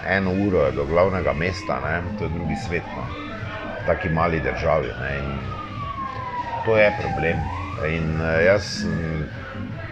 eno 0.08 0.32
uro 0.46 0.66
je 0.66 0.72
do 0.72 0.86
glavnega 0.86 1.34
mesta, 1.34 1.80
ne, 1.84 2.02
to 2.20 2.26
je 2.26 2.30
drugi 2.30 2.56
svet, 2.56 2.84
no, 2.98 3.21
taki 3.86 4.10
mali 4.10 4.40
državi, 4.40 4.88
ne, 5.02 5.18
in 5.18 5.38
to 6.66 6.78
je 6.78 6.92
problem. 7.02 7.38
In 7.88 8.22
uh, 8.22 8.46
jaz 8.46 8.86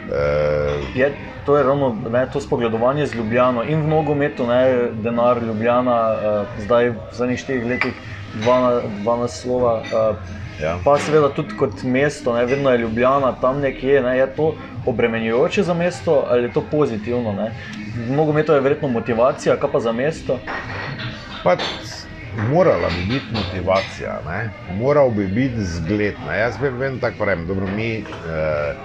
Uh, 0.09 0.95
je, 0.95 1.11
to 1.45 1.57
je 1.57 1.63
ravno 1.63 1.95
ne, 2.11 2.25
to 2.33 2.41
spogledovanje 2.41 3.05
z 3.05 3.15
Ljubljano 3.15 3.63
in 3.63 3.81
v 3.81 3.87
nogometu, 3.87 4.47
ne, 4.47 4.89
denar 5.03 5.37
Ljubljana, 5.43 6.13
uh, 6.13 6.47
zdaj 6.65 6.89
v 6.89 6.95
zadnjih 7.11 7.39
štirih 7.39 7.65
letih 7.65 7.93
dva, 8.41 8.81
dva 9.03 9.17
naslova. 9.17 9.73
Uh, 9.81 10.17
ja. 10.61 10.77
Pa 10.83 10.97
seveda 10.97 11.29
tudi 11.29 11.53
kot 11.57 11.83
mesto, 11.83 12.33
ne, 12.33 12.45
vedno 12.45 12.71
je 12.71 12.77
Ljubljana 12.77 13.35
tam 13.41 13.61
nekje. 13.61 14.01
Ne, 14.01 14.17
je 14.17 14.27
to 14.35 14.55
obremenjujoče 14.85 15.63
za 15.63 15.73
mesto 15.73 16.23
ali 16.29 16.43
je 16.43 16.53
to 16.53 16.63
pozitivno? 16.71 17.33
Ne? 17.33 17.51
V 18.07 18.11
nogometu 18.15 18.53
je 18.53 18.65
verjetno 18.65 18.87
motivacija, 18.87 19.59
kaj 19.61 19.71
pa 19.71 19.79
za 19.79 19.91
mesto? 19.91 20.39
Pa 21.43 21.55
morala 22.31 22.89
bi 22.89 23.03
biti 23.03 23.33
motivacija, 23.33 24.21
ne? 24.25 24.53
moral 24.67 25.11
bi 25.11 25.27
biti 25.27 25.63
zgled. 25.63 26.15
Ne? 26.21 26.39
Jaz 26.39 26.57
bi 26.57 26.69
vem 26.69 26.99
tako 26.99 27.17
pravim, 27.17 27.47
dobro, 27.47 27.67
mi, 27.67 27.97
eh, 27.99 28.75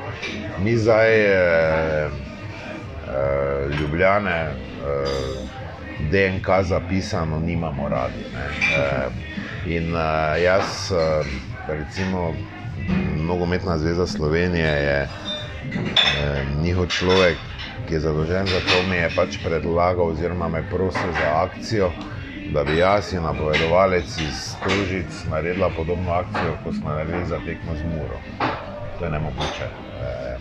mi 0.57 0.77
zdaj 0.77 1.21
eh, 1.25 2.11
eh, 3.03 3.69
ljubljane 3.71 4.57
eh, 4.79 5.49
DNK 5.97 6.47
zapisano 6.63 7.41
nimamo 7.41 7.89
radi. 7.89 8.27
Eh, 8.35 9.11
in 9.65 9.97
eh, 9.97 10.43
jaz, 10.43 10.93
eh, 10.93 11.25
recimo, 11.67 12.37
Nogometna 13.17 13.79
zveza 13.79 14.07
Slovenije 14.07 14.67
je 14.67 15.11
eh, 16.03 16.45
njihov 16.45 16.87
človek, 16.87 17.39
ki 17.85 17.95
je 17.95 18.01
zadolžen 18.01 18.47
za 18.47 18.61
to, 18.61 18.83
mi 18.83 18.97
je 18.97 19.11
pač 19.11 19.39
predlagal 19.43 20.07
oziroma 20.07 20.49
me 20.49 20.69
prosil 20.69 21.13
za 21.13 21.43
akcijo 21.45 21.95
da 22.53 22.65
bi 22.65 22.77
jaz 22.77 23.13
in 23.13 23.23
napovedovalec 23.23 24.19
iz 24.19 24.57
Tužic 24.63 25.25
naredila 25.31 25.71
podobno 25.77 26.13
akcijo, 26.13 26.57
kot 26.65 26.75
smo 26.75 26.91
naredili 26.91 27.27
za 27.27 27.39
tekmo 27.47 27.77
z 27.77 27.83
Muro. 27.85 28.19
To 28.99 29.05
je 29.05 29.11
ne 29.11 29.19
mogoče. 29.19 29.65
E, 29.65 30.37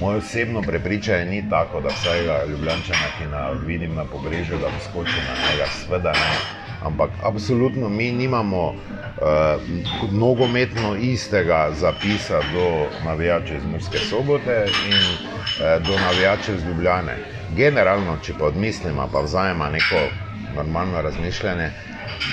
moje 0.00 0.18
osebno 0.18 0.62
prepričanje 0.62 1.24
ni 1.24 1.50
tako, 1.50 1.80
da 1.80 1.88
vsega 1.88 2.44
ljubljančana, 2.48 3.08
ki 3.18 3.24
na, 3.30 3.50
vidim 3.66 3.94
na 3.94 4.04
pobrežju, 4.04 4.58
da 4.58 4.68
bi 4.68 4.80
skočil 4.90 5.22
na 5.28 5.34
njega, 5.50 5.66
sveda 5.66 6.12
ne. 6.12 6.36
Ampak 6.82 7.10
absolutno 7.22 7.88
mi 7.88 8.12
nimamo 8.12 8.68
uh, 8.68 8.74
nogometno 10.12 10.96
istega 10.96 11.70
zapisa 11.72 12.40
do 12.54 12.86
navijačev 13.04 13.56
iz 13.56 13.64
Murske 13.64 13.98
sobote 13.98 14.66
in 14.88 14.94
uh, 14.94 15.86
do 15.86 15.98
navijačev 15.98 16.54
iz 16.54 16.64
Ljubljane. 16.64 17.16
Generalno, 17.56 18.18
če 18.22 18.34
pa 18.38 18.44
odmislimo, 18.44 19.08
pa 19.12 19.20
vzajemo 19.20 19.68
neko 19.68 20.00
normalno 20.56 21.02
razmišljanje, 21.02 21.70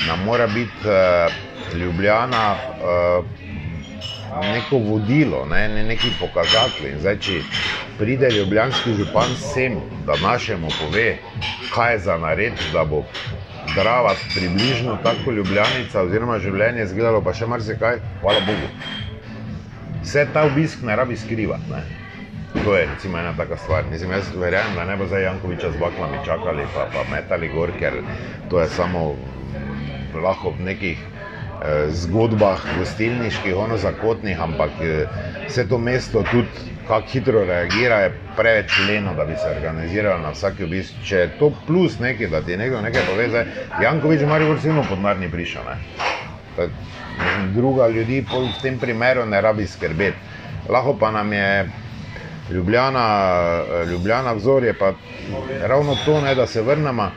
nam 0.08 0.24
mora 0.26 0.48
biti 0.48 0.88
uh, 0.88 1.80
Ljubljana 1.82 2.54
uh, 2.54 3.26
neko 4.54 4.78
vodilo, 4.78 5.46
ne, 5.46 5.68
ne 5.70 5.84
neki 5.84 6.08
pokazatelj. 6.20 6.98
Zdaj, 7.00 7.20
če 7.20 7.42
pride 8.00 8.30
ljubljanski 8.32 8.94
župan 8.98 9.36
sem, 9.38 9.78
da 10.08 10.18
našemu 10.24 10.68
pove, 10.80 11.18
kaj 11.74 11.94
je 11.94 12.00
za 12.00 12.18
nared, 12.18 12.54
da 12.74 12.86
bo 12.86 13.04
Drava 13.76 14.12
približno 14.36 14.98
tako 15.04 15.32
ljubljanica, 15.32 16.02
oziroma 16.02 16.40
življenje 16.40 16.84
izgledalo, 16.84 17.22
pa 17.24 17.34
še 17.34 17.48
marsikaj, 17.48 18.02
hvala 18.22 18.42
Bogu. 18.44 18.68
Vse 20.04 20.26
ta 20.34 20.44
obisk 20.50 20.84
ne 20.84 20.96
rabi 21.00 21.16
skrivati. 21.18 22.03
To 22.54 22.78
je 22.78 22.86
recimo 22.86 23.18
ena 23.18 23.34
taka 23.38 23.58
stvar. 23.58 23.84
Mislim, 23.92 24.12
jaz 24.12 24.30
verjamem, 24.36 24.76
da 24.76 24.86
ne 24.86 24.96
bo 24.96 25.06
zdaj 25.06 25.24
Jankoviča 25.24 25.72
z 25.72 25.78
baklami 25.80 26.18
čakali, 26.26 26.64
pa, 26.74 26.86
pa 26.94 27.04
metali 27.12 27.50
gor, 27.50 27.72
ker 27.80 27.94
to 28.50 28.62
je 28.62 28.68
samo 28.70 29.16
lahko 30.16 30.54
v 30.54 30.64
nekih 30.64 31.00
eh, 31.00 31.90
zgodbah, 31.90 32.62
gostilniških, 32.80 33.56
ono 33.58 33.78
zakotnih, 33.78 34.40
ampak 34.40 34.72
eh, 34.82 35.08
vse 35.48 35.66
to 35.68 35.78
mesto 35.78 36.24
tudi, 36.32 36.48
kako 36.88 37.08
hitro 37.10 37.44
reagira, 37.46 38.00
je 38.06 38.14
preveč 38.38 38.80
leno, 38.88 39.14
da 39.14 39.26
bi 39.26 39.36
se 39.36 39.50
organiziralo 39.50 40.22
na 40.22 40.32
vsaki 40.32 40.64
obisk. 40.64 40.94
Če 41.04 41.18
je 41.18 41.30
to 41.40 41.52
plus 41.68 42.00
nekaj, 42.00 42.28
da 42.28 42.42
ti 42.42 42.58
nekdo 42.58 42.82
nekaj 42.82 43.08
pove, 43.10 43.30
zdaj 43.30 43.46
Jankovič 43.82 44.22
ima 44.22 44.38
recimo 44.38 44.86
podnarni 44.90 45.32
prišel. 45.32 45.64
Ne? 45.66 46.68
Druga 47.54 47.88
ljudi 47.88 48.22
v 48.22 48.50
tem 48.62 48.78
primeru 48.80 49.26
ne 49.26 49.42
rabi 49.42 49.68
skrbeti. 49.68 50.18
Lahko 50.70 50.94
pa 51.00 51.12
nam 51.12 51.34
je 51.34 51.66
Ljubljana, 52.54 53.06
Ljubljana 53.92 54.34
vzor 54.34 54.64
je 54.64 54.74
pa 54.74 54.94
ravno 55.62 55.96
to, 56.06 56.22
ne, 56.22 56.36
da 56.36 56.48
se 56.48 56.62
vrnemo. 56.62 57.12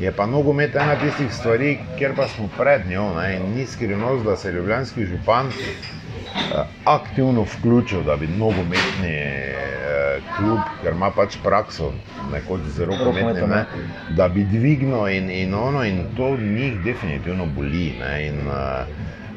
Je 0.00 0.12
pa 0.12 0.26
nogomet 0.26 0.74
ena 0.76 0.96
tistih 0.96 1.34
stvari, 1.34 1.78
kjer 1.98 2.14
pa 2.16 2.28
smo 2.28 2.48
pred 2.58 2.86
njo. 2.90 3.14
Ne, 3.14 3.40
ni 3.54 3.66
skrivnost, 3.66 4.24
da 4.24 4.36
se 4.36 4.48
je 4.48 4.52
ljubljanski 4.52 5.06
župan 5.06 5.46
eh, 5.46 6.64
aktivno 6.84 7.42
vključil, 7.42 8.02
da 8.02 8.16
bi 8.16 8.26
nogometni 8.26 9.14
eh, 9.14 10.20
klub, 10.36 10.58
ker 10.82 10.92
ima 10.92 11.10
pač 11.10 11.36
prakso, 11.42 11.92
nekoč 12.32 12.60
zelo 12.76 12.96
pomembno, 13.04 13.64
da 14.08 14.28
bi 14.28 14.44
dvignil 14.44 15.08
in, 15.08 15.30
in 15.30 15.54
ono, 15.54 15.84
in 15.84 16.04
to 16.16 16.36
njih 16.36 16.80
definitivno 16.84 17.46
boli. 17.46 17.92
Ne, 18.00 18.26
in, 18.26 18.40
uh, 18.46 18.86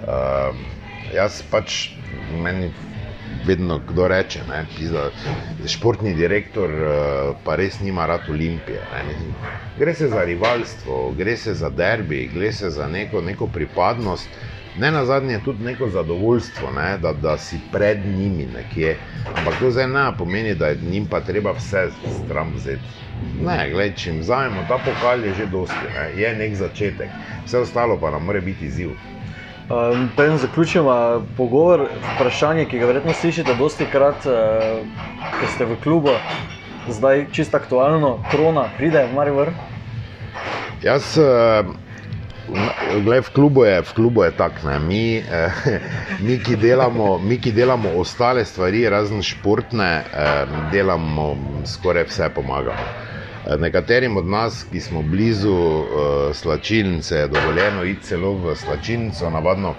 uh, 0.08 0.56
jaz 1.16 1.42
pač 1.52 1.90
meni 2.44 2.72
vedno 3.46 3.80
kdo 3.90 4.08
reče, 4.08 4.40
da 4.48 4.56
je 4.56 5.68
športni 5.68 6.14
direktor, 6.16 6.72
eh, 6.72 7.34
pa 7.44 7.56
res 7.56 7.80
nima 7.80 8.06
rad 8.06 8.30
olimpije. 8.30 8.82
Ne. 8.94 9.16
Gre 9.80 9.94
se 9.94 10.08
za 10.08 10.24
rivalstvo, 10.24 11.14
gre 11.18 11.38
se 11.38 11.54
za 11.54 11.70
derbi, 11.70 12.30
gre 12.34 12.52
se 12.52 12.70
za 12.70 12.88
neko, 12.88 13.22
neko 13.22 13.48
pripadnost. 13.48 14.30
Ne 14.80 14.92
na 14.92 15.06
zadnje, 15.06 15.40
tudi 15.46 15.64
neko 15.64 15.90
zadovoljstvo, 15.90 16.72
ne, 16.72 16.98
da, 16.98 17.14
da 17.14 17.38
si 17.38 17.58
pred 17.72 18.06
njimi 18.06 18.46
nekje. 18.54 18.98
Ampak 19.36 19.60
to 19.60 19.72
zdaj 19.72 19.88
ne 19.88 20.12
pomeni, 20.18 20.56
da 20.56 20.68
je 20.68 20.78
njim 20.92 21.06
pa 21.06 21.20
treba 21.22 21.52
vse 21.52 21.88
stran 22.26 22.54
vzeti. 22.56 22.84
Ne, 23.42 23.70
gledaj, 23.72 23.94
če 23.96 24.10
jim 24.10 24.20
vzamemo 24.20 24.66
ta 24.70 24.78
pokal, 24.78 25.26
je 25.26 25.34
že 25.34 25.46
dosti, 25.46 25.90
ne, 25.96 26.22
je 26.22 26.34
nek 26.38 26.56
začetek, 26.56 27.10
vse 27.46 27.58
ostalo 27.66 27.98
pa 27.98 28.12
nam 28.12 28.26
mora 28.26 28.42
biti 28.42 28.66
izziv. 28.66 28.94
Um, 29.68 30.10
Preden 30.16 30.38
zaključimo 30.38 31.24
pogovor, 31.38 31.90
vprašanje, 32.16 32.66
ki 32.66 32.80
ga 32.80 32.86
verjetno 32.86 33.14
slišite 33.14 33.56
dosti 33.60 33.86
krat, 33.92 34.26
uh, 34.26 34.80
ko 35.40 35.48
ste 35.56 35.66
v 35.66 35.76
klubu, 35.84 36.14
zdaj 36.88 37.26
čisto 37.36 37.58
aktualno, 37.58 38.14
krona, 38.32 38.70
pride 38.78 39.04
v 39.12 39.16
Marivor? 39.16 39.52
Jaz, 40.84 41.18
uh, 41.20 41.68
gledaj, 43.04 43.26
v 43.28 43.34
klubu 43.36 43.66
je, 43.66 43.84
je 44.24 44.32
tako, 44.38 44.80
mi, 44.88 45.20
uh, 45.20 45.68
mi, 46.24 46.40
mi, 47.28 47.38
ki 47.38 47.52
delamo 47.52 47.90
ostale 48.00 48.46
stvari, 48.46 48.88
razen 48.90 49.20
športne, 49.20 49.92
uh, 50.00 50.72
delamo 50.72 51.36
skoraj 51.66 52.08
vse, 52.08 52.32
pomagamo. 52.36 53.07
Nekaterim 53.56 54.18
od 54.18 54.26
nas, 54.28 54.66
ki 54.72 54.82
smo 54.82 55.02
blizu 55.02 55.54
uh, 55.54 55.86
slačilnice, 56.34 57.16
je 57.16 57.28
dovoljeno 57.28 57.84
iti 57.84 58.04
celo 58.04 58.34
v 58.34 58.56
slačilnico, 58.56 59.30
navadno 59.30 59.76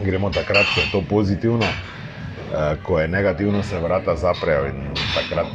gremo 0.00 0.30
takrat, 0.30 0.66
ko 0.74 0.80
je 0.80 0.90
to 0.92 1.02
pozitivno, 1.08 1.64
uh, 1.64 2.82
ko 2.82 3.00
je 3.00 3.08
negativno, 3.08 3.62
se 3.62 3.78
vrata 3.78 4.16
zaprejo 4.16 4.66
in 4.66 4.94
takrat 5.14 5.46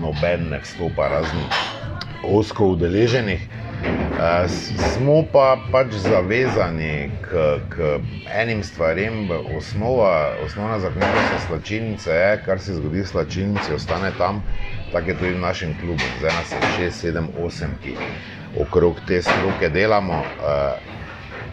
noben 0.00 0.48
ne 0.50 0.60
vstopa, 0.60 1.08
razen 1.08 1.40
osko 2.22 2.66
udeleženih. 2.66 3.61
Uh, 4.12 4.44
smo 4.76 5.22
pa 5.32 5.56
pač 5.72 5.94
zavezani 5.96 7.10
k, 7.22 7.28
k 7.68 7.96
enim 8.28 8.62
stvarem. 8.62 9.24
Osnova, 9.56 10.36
osnovna 10.38 10.78
zakonitost 10.78 11.46
slačilnice 11.46 12.10
je, 12.10 12.42
kar 12.44 12.60
se 12.60 12.74
zgodi 12.74 13.00
v 13.00 13.08
slačilnici, 13.08 13.72
ostane 13.72 14.12
tam 14.18 14.44
tako 14.92 15.10
je 15.10 15.16
tudi 15.18 15.32
v 15.32 15.40
našem 15.40 15.72
klubu, 15.80 16.04
zdaj 16.18 16.32
nas 16.36 16.54
je 16.54 16.60
6, 16.62 17.08
7, 17.08 17.28
8, 17.40 17.66
ki 17.80 17.96
okrog 18.54 19.00
te 19.00 19.22
stroke 19.22 19.68
delamo. 19.68 20.20
Uh, 20.36 20.76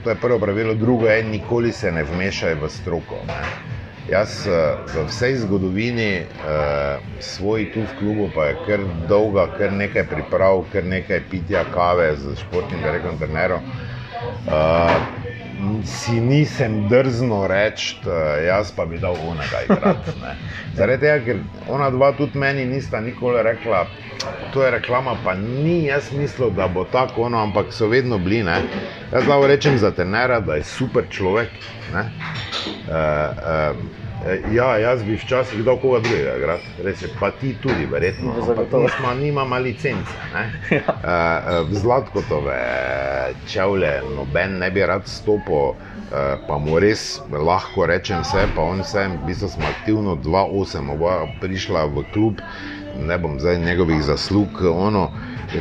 to 0.04 0.10
je 0.10 0.16
prvo 0.16 0.40
pravilo, 0.40 0.74
drugo 0.74 1.08
je, 1.08 1.24
nikoli 1.24 1.72
se 1.72 1.92
ne 1.92 2.04
vmešaj 2.04 2.56
v 2.56 2.70
stroko. 2.70 3.24
Ne. 3.28 3.79
Jaz 4.10 4.48
uh, 4.50 4.82
v 4.90 5.06
vsej 5.06 5.36
zgodovini 5.46 6.26
uh, 6.26 6.98
svoj 7.22 7.70
tu 7.74 7.86
v 7.86 7.92
klubu, 8.00 8.30
pa 8.34 8.50
je 8.50 8.56
kar 8.66 8.82
dolga, 9.06 9.46
kar 9.58 9.70
nekaj 9.70 10.08
priprav, 10.10 10.66
kar 10.74 10.84
nekaj 10.84 11.22
pitja 11.30 11.62
kave 11.74 12.16
z 12.18 12.34
športnim 12.42 12.82
direktorjem 12.82 13.22
Trenerom. 13.22 13.62
Uh, 14.50 14.98
si 15.86 16.20
nisem 16.20 16.88
drzno 16.90 17.48
reči, 17.48 17.96
jaz 18.48 18.72
pa 18.72 18.86
bi 18.86 18.98
dal 18.98 19.16
onega 19.28 19.62
igrati. 19.68 20.12
Zaradi 20.78 21.02
tega, 21.02 21.20
ker 21.26 21.42
ona 21.70 21.90
dva 21.92 22.12
tudi 22.18 22.40
meni 22.40 22.66
nista 22.66 23.02
nikoli 23.02 23.44
rekla, 23.44 23.86
to 24.54 24.64
je 24.64 24.72
reklama, 24.72 25.18
pa 25.24 25.36
ni 25.36 25.86
jaz 25.86 26.12
mislil, 26.16 26.50
da 26.50 26.68
bo 26.68 26.86
tako 26.92 27.28
ono, 27.28 27.44
ampak 27.44 27.74
so 27.74 27.88
vedno 27.88 28.18
bili. 28.18 28.44
Ne. 28.44 28.62
Jaz 29.12 29.28
lahko 29.28 29.48
rečem 29.48 29.78
za 29.78 29.92
trenera, 29.92 30.40
da 30.40 30.56
je 30.56 30.64
super 30.64 31.04
človek. 31.10 31.50
Ne. 31.94 32.08
Uh, 32.88 32.96
uh, 32.96 33.99
Ja, 34.52 34.78
jaz 34.78 35.04
bi 35.04 35.16
včasih 35.16 35.64
dal 35.64 35.78
koga 35.80 36.00
drugega, 36.00 36.36
igrati. 36.38 36.66
res 36.84 37.02
je, 37.02 37.08
pa 37.20 37.32
ti 37.32 37.54
tudi, 37.62 37.86
verjetno. 37.92 38.34
Zagotovo. 38.46 38.84
nismo, 38.84 39.14
nimamo 39.14 39.60
licence. 39.60 40.12
Ne? 40.34 40.52
Uh, 40.72 41.70
v 41.70 41.76
Zlatkotove 41.76 42.58
čevlje 43.48 44.02
noben 44.16 44.58
ne 44.60 44.72
bi 44.72 44.84
rad 44.86 45.08
stopil, 45.08 45.56
uh, 45.56 46.36
pa 46.48 46.58
mu 46.58 46.80
res 46.80 47.22
lahko 47.32 47.86
rečem 47.86 48.20
vse, 48.22 48.44
pa 48.56 48.62
on 48.62 48.84
vse, 48.84 49.08
v 49.08 49.26
bistvu 49.28 49.48
smo 49.56 49.64
aktivno 49.72 50.16
2-8, 50.16 50.92
oba 50.92 51.24
prišla 51.40 51.86
v 51.88 52.04
klub, 52.14 52.44
ne 53.00 53.18
bom 53.18 53.40
zdaj 53.40 53.64
njegovih 53.64 54.04
zaslug. 54.04 54.60
Ono, 54.68 55.12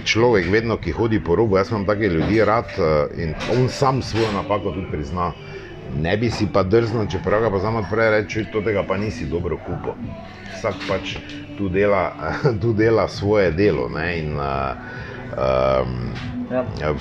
človek 0.05 0.51
vedno, 0.51 0.77
ki 0.83 0.99
hodi 0.99 1.23
po 1.23 1.39
robu, 1.39 1.57
jaz 1.57 1.71
imam 1.71 1.87
take 1.87 2.11
ljudi 2.11 2.43
rad 2.45 2.75
in 3.17 3.39
on 3.55 3.69
sam 3.69 4.03
svojo 4.03 4.33
napako 4.35 4.75
tudi 4.75 4.91
prizna. 4.91 5.33
Ne 5.95 6.17
bi 6.17 6.31
si 6.31 6.47
pa 6.53 6.63
drznil, 6.63 7.07
čeprav 7.09 7.43
ga 7.43 7.51
pa 7.51 7.59
znam 7.59 7.77
odprej 7.77 8.11
reči, 8.11 8.45
da 8.53 8.63
tega 8.65 8.83
pa 8.89 8.97
nisi 8.97 9.27
dobro 9.27 9.59
kupil. 9.59 9.93
Vsak 10.53 10.75
pač 10.89 11.17
tu 11.59 11.69
dela, 11.69 12.13
tu 12.63 12.73
dela 12.73 13.09
svoje 13.09 13.53
delo. 13.53 13.89
Ne, 13.89 14.19
in, 14.19 14.37
uh, 14.37 14.77
um, 15.37 16.13
Ja. 16.51 16.95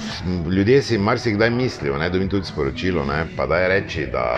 Ljudje 0.52 0.82
si 0.82 0.98
marsikdaj 0.98 1.50
mislijo, 1.50 1.98
ne, 1.98 2.10
da 2.10 2.18
mi 2.18 2.30
tudi 2.30 2.46
sporočilo, 2.46 3.06
ne, 3.06 3.26
pa 3.38 3.46
da 3.46 3.58
je 3.58 3.68
reči, 3.68 4.08
da 4.12 4.36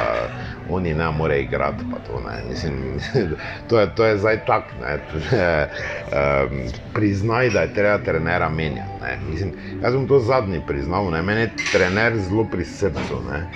oni 0.70 0.94
ne 0.94 1.12
more 1.12 1.42
igrati. 1.42 1.84
To, 2.08 2.22
ne. 2.30 2.44
Mislim, 2.50 3.00
to, 3.70 3.80
je, 3.80 3.96
to 3.96 4.06
je 4.06 4.18
zdaj 4.18 4.46
tak. 4.46 4.74
Ne. 4.82 5.00
Um, 6.10 6.72
priznaj, 6.94 7.50
da 7.50 7.62
je 7.62 7.74
treba 7.74 7.98
trenera 7.98 8.50
menjati. 8.50 8.90
ne. 9.02 9.20
Mislim, 9.30 9.54
jaz 9.82 9.94
bom 9.94 10.08
to 10.08 10.20
zadnji 10.20 10.62
priznal, 10.62 11.12
ne. 11.12 11.22
meni 11.22 11.42
je 11.42 11.54
trener 11.72 12.18
zelo 12.18 12.46
pri 12.46 12.66
srcu. 12.66 13.22
Ne. 13.32 13.48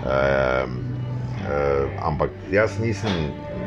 Uh, 0.00 0.68
ampak 2.02 2.30
jaz 2.52 2.78
nisem 2.80 3.12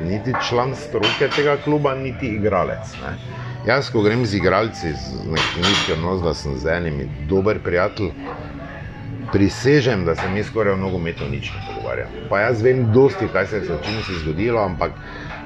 niti 0.01 0.33
član 0.49 0.75
stroke 0.75 1.29
tega 1.35 1.57
kluba, 1.63 1.95
niti 1.95 2.27
igralec. 2.27 2.95
Ne. 3.01 3.17
Jaz, 3.67 3.89
ko 3.89 4.01
grem 4.03 4.25
z 4.25 4.37
igralci, 4.41 4.93
z 4.93 5.23
neki 5.61 5.93
odnos, 5.93 6.21
da 6.23 6.33
sem 6.33 6.57
z 6.57 6.67
enimi 6.67 7.07
dober 7.29 7.59
prijatelj, 7.63 8.11
prisežem, 9.31 10.05
da 10.05 10.15
se 10.15 10.29
mi 10.29 10.43
skoraj 10.43 10.75
v 10.75 10.81
nogometu 10.81 11.25
nič 11.31 11.51
ne 11.53 11.61
pogovarjamo. 11.67 12.27
Pa 12.29 12.39
jaz 12.39 12.61
vem 12.61 12.85
dosti, 12.93 13.29
kaj 13.33 13.47
se 13.47 13.61
je 13.61 13.63
s 13.63 13.85
čim 13.85 14.03
si 14.03 14.19
zgodilo, 14.19 14.59
ampak 14.61 14.91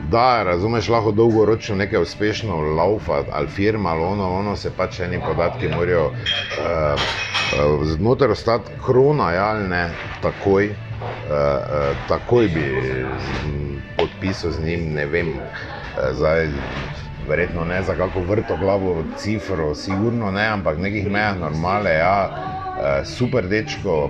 da, 0.10 0.43
razumeš, 0.43 0.89
lahko 0.89 1.12
dolgoročno 1.12 1.75
nekaj 1.75 2.01
uspešno 2.01 2.55
laufa 2.55 3.23
ali 3.31 3.47
firma 3.47 3.89
ali 3.89 4.03
ono, 4.03 4.33
ono 4.33 4.55
se 4.55 4.71
pač 4.77 4.99
eni 4.99 5.19
podatki 5.19 5.67
morajo 5.67 6.05
uh, 6.05 6.13
uh, 6.13 7.88
znotraj 7.88 8.31
ostati 8.31 8.71
krona, 8.86 9.31
ja 9.31 9.53
ne, 9.53 9.89
takoj. 10.21 10.65
Uh, 10.67 11.33
uh, 11.33 11.97
takoj 12.07 12.47
bi 12.47 12.65
podpisal 13.97 14.51
z 14.51 14.63
njim, 14.65 14.93
ne 14.93 15.05
vem, 15.05 15.29
uh, 15.29 15.38
zdaj, 16.13 16.47
verjetno 17.29 17.65
ne 17.65 17.83
za 17.83 17.95
kako 17.95 18.19
vrto 18.19 18.57
glavo 18.57 19.03
cifro, 19.17 19.75
sigurno 19.75 20.31
ne, 20.31 20.47
ampak 20.47 20.77
nekih 20.77 21.10
mejah 21.12 21.39
normale, 21.39 21.93
ja, 21.93 22.29
uh, 22.29 23.07
super 23.07 23.47
dečko, 23.47 24.10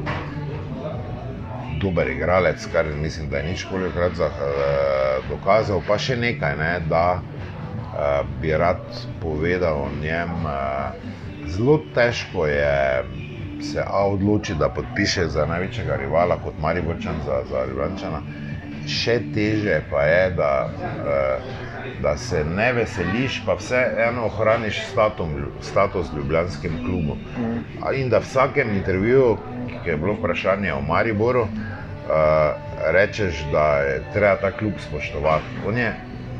dober 1.81 2.09
igralec, 2.09 2.65
kar 2.71 2.85
mislim, 3.01 3.29
da 3.29 3.37
je 3.37 3.49
nič 3.51 3.65
kolikrat 3.69 4.15
za, 4.15 4.27
uh, 4.27 5.29
dokazal, 5.29 5.81
pa 5.87 5.97
še 5.97 6.17
nekaj, 6.17 6.57
ne, 6.57 6.73
da 6.89 7.19
uh, 7.19 8.25
bi 8.41 8.51
rad 8.57 8.83
povedal 9.21 9.87
o 9.87 9.89
njem. 10.01 10.33
Uh, 10.45 11.15
zelo 11.47 11.79
težko 11.95 12.47
je 12.47 13.03
se 13.61 13.81
A 13.87 14.05
odloči, 14.05 14.53
da 14.55 14.69
podpiše 14.69 15.27
za 15.27 15.45
največjega 15.45 15.95
rivala 15.95 16.37
kot 16.43 16.59
Mariborčan, 16.61 17.15
za, 17.25 17.41
za 17.49 17.65
Ljubljančana. 17.65 18.21
Še 18.87 19.19
teže 19.33 19.81
pa 19.89 20.03
je, 20.05 20.29
da, 20.37 20.51
uh, 20.69 21.66
da 22.01 22.17
se 22.17 22.43
ne 22.43 22.73
veseliš, 22.73 23.41
pa 23.45 23.53
vseeno 23.53 24.25
ohraniš 24.25 24.81
statum, 24.91 25.29
status 25.61 26.07
klubu. 26.85 27.17
A 27.83 27.93
In 27.93 28.09
da 28.09 28.19
v 28.19 28.21
vsakem 28.21 28.69
intervjuju, 28.75 29.37
ki 29.83 29.89
je 29.89 29.97
bilo 29.97 30.13
vprašanje 30.13 30.73
o 30.73 30.81
Mariboru, 30.81 31.41
uh, 31.41 31.49
rečeš, 32.91 33.45
da 33.51 33.79
je 33.79 34.03
treba 34.13 34.35
ta 34.35 34.51
klub 34.51 34.73
spoštovati. 34.79 35.45
On 35.67 35.77
je 35.77 35.93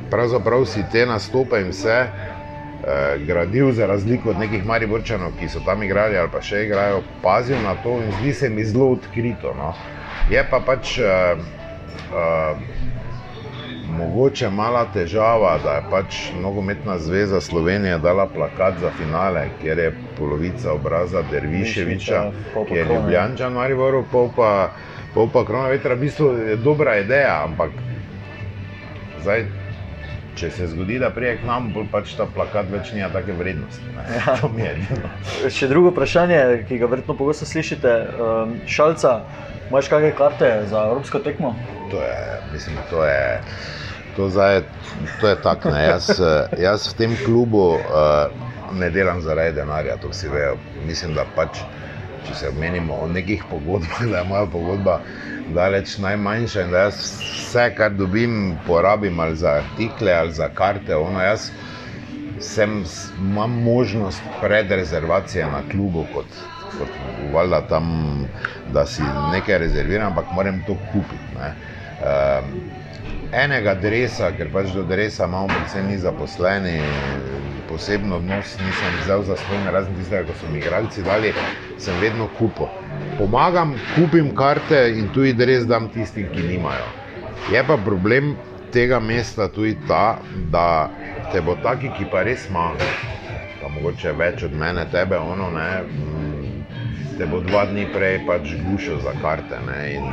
pravzaprav 0.10 0.65
si 0.65 0.84
te 0.91 1.06
nastope 1.06 1.62
in 1.62 1.70
vse 1.70 1.98
eh, 1.98 3.17
gradil, 3.26 3.72
za 3.72 3.86
razliko 3.88 4.30
od 4.30 4.39
nekih 4.39 4.65
Mariborčanov, 4.65 5.32
ki 5.39 5.50
so 5.50 5.60
tam 5.65 5.84
igrali 5.84 6.17
ali 6.17 6.30
pa 6.32 6.41
še 6.41 6.63
igrajo, 6.65 7.02
pazil 7.24 7.62
na 7.63 7.76
to 7.84 7.98
in 8.02 8.12
zdi 8.20 8.34
se 8.34 8.50
mi 8.50 8.65
zelo 8.65 8.91
odkrito. 8.91 9.54
No. 9.58 9.74
Je 10.32 10.43
pa 10.50 10.60
pač 10.60 10.98
eh, 11.00 11.06
eh, 11.06 12.96
mogoče 13.97 14.49
mala 14.49 14.86
težava, 14.93 15.57
da 15.63 15.77
je 15.77 15.83
pač 15.91 16.19
Nogometna 16.41 16.97
zveza 16.99 17.41
Slovenije 17.41 17.97
dala 17.97 18.27
plakat 18.27 18.79
za 18.81 18.91
finale, 18.97 19.47
kjer 19.62 19.79
je 19.79 19.91
polovica 20.17 20.73
obraza 20.73 21.23
Derviševiča, 21.31 22.23
ki 22.67 22.75
je. 22.75 22.86
Ljubljančan, 22.86 23.53
Mariboru, 23.53 24.03
pol 24.12 24.29
pa, 24.36 24.71
pol 25.13 25.29
pa 25.33 25.45
Krona 25.45 25.67
vetra. 25.73 25.95
V 25.95 26.05
bistvu 26.05 26.33
je 26.49 26.55
dobra 26.55 26.97
ideja, 27.03 27.43
ampak 27.43 27.71
zdaj. 29.21 29.47
Če 30.38 30.51
se 30.53 30.67
zgodi, 30.69 30.99
da 31.01 31.07
prije 31.10 31.39
k 31.39 31.47
nam, 31.49 31.71
pač 31.89 32.12
ta 32.13 32.27
plakat 32.29 32.67
več 32.69 32.91
nima 32.93 33.07
take 33.10 33.33
vrednosti. 33.33 33.81
ne. 34.53 34.67
Ja. 34.77 35.10
Še 35.49 35.65
drugo 35.71 35.89
vprašanje, 35.89 36.38
ki 36.69 36.77
ga 36.77 36.89
verjetno 36.91 37.15
pogosto 37.17 37.47
slišite, 37.49 37.93
um, 38.21 38.53
šalca, 38.69 39.15
imaš 39.71 39.89
kakšne 39.89 40.12
karte 40.19 40.51
za 40.69 40.86
evropsko 40.91 41.23
tekmo? 41.25 41.55
To 41.89 42.03
je, 42.05 42.21
mislim, 42.53 42.77
to 42.91 43.01
je, 43.07 43.41
to 44.17 44.30
zdaj, 44.30 44.62
to 45.21 45.27
je 45.27 45.36
tako. 45.41 45.69
Jaz, 45.69 46.10
eh, 46.10 46.49
jaz 46.58 46.89
v 46.89 46.97
tem 46.97 47.12
klubu 47.25 47.77
uh, 47.77 48.34
ne 48.73 48.89
delam 48.89 49.21
zaradi 49.21 49.56
denarja, 49.56 49.97
to 50.01 50.10
vsi 50.10 50.30
vejo. 50.34 50.58
Mislim, 50.88 51.13
da 51.13 51.25
pač, 51.36 51.62
če 52.25 52.36
se 52.36 52.51
menimo 52.60 52.97
o 53.03 53.08
nekih 53.08 53.45
pogodbah, 53.49 54.01
da 54.12 54.23
je 54.23 54.30
moja 54.30 54.49
pogodba 54.49 54.99
daleč 55.53 55.97
najmanjša 56.01 56.65
in 56.65 56.73
da 56.73 56.88
jaz 56.88 56.97
vse, 57.21 57.69
kar 57.77 57.93
dobim, 57.93 58.58
porabim 58.67 59.19
ali 59.19 59.38
za 59.38 59.60
artikle 59.62 60.12
ali 60.13 60.34
za 60.34 60.49
karte. 60.49 60.95
Ono, 60.95 61.21
jaz 61.21 61.51
sem, 62.41 62.82
imam 63.21 63.53
možnost 63.63 64.21
predrezervacije 64.41 65.45
na 65.45 65.62
klubu, 65.71 66.06
kot, 66.13 66.41
kot 66.77 66.97
valjda 67.34 67.62
tam, 67.69 67.93
da 68.73 68.86
si 68.86 69.06
nekaj 69.32 69.58
rezerviram, 69.58 70.12
ampak 70.12 70.34
moram 70.34 70.63
to 70.67 70.75
kupiti. 70.91 71.38
Um, 71.38 72.51
enega 73.32 73.76
dresa, 73.76 74.32
ker 74.38 74.52
pač 74.52 74.72
do 74.76 74.84
dresa 74.88 75.26
imamo 75.26 75.48
predvsem 75.48 75.88
mi 75.88 75.98
zaposleni, 75.98 76.78
posebno 77.68 78.16
odnos 78.16 78.58
nisem 78.60 78.98
vzel 79.00 79.24
za 79.24 79.36
svojim, 79.38 79.68
razen 79.68 79.96
tistega, 79.96 80.26
ko 80.28 80.34
so 80.34 80.48
mi 80.52 80.60
igralci 80.60 81.04
dali, 81.04 81.34
sem 81.78 82.00
vedno 82.00 82.28
kupil. 82.28 82.68
Pomagam, 83.18 83.76
kupim 83.96 84.36
karte 84.36 84.94
in 84.96 85.10
tudi 85.13 85.34
dres 85.34 85.66
dam 85.68 85.90
tistim, 85.90 86.30
ki 86.32 86.44
nimajo. 86.44 86.88
Je 87.52 87.63
pa 87.68 87.78
problem 87.78 88.36
tega 88.72 89.00
mesta 89.00 89.48
tudi 89.48 89.76
ta, 89.88 90.20
da 90.52 90.90
te 91.32 91.42
bo 91.42 91.56
taki, 91.63 91.92
ki 91.98 92.06
pa 92.12 92.24
res 92.24 92.48
manjka, 92.50 92.94
pa 93.62 93.70
mogoče 93.74 94.13
več 94.13 94.44
od 94.48 94.54
mene, 94.56 94.86
tebe, 94.92 95.18
ono, 95.18 95.50
ne, 95.52 95.70
mm, 95.84 97.18
te 97.18 97.26
bo 97.26 97.42
dva 97.42 97.66
dni 97.66 97.88
prej 97.92 98.22
pač 98.28 98.56
gušil 98.63 99.02
za 99.04 99.16
karte. 99.22 99.60
Ne, 99.68 99.80
in 99.98 100.06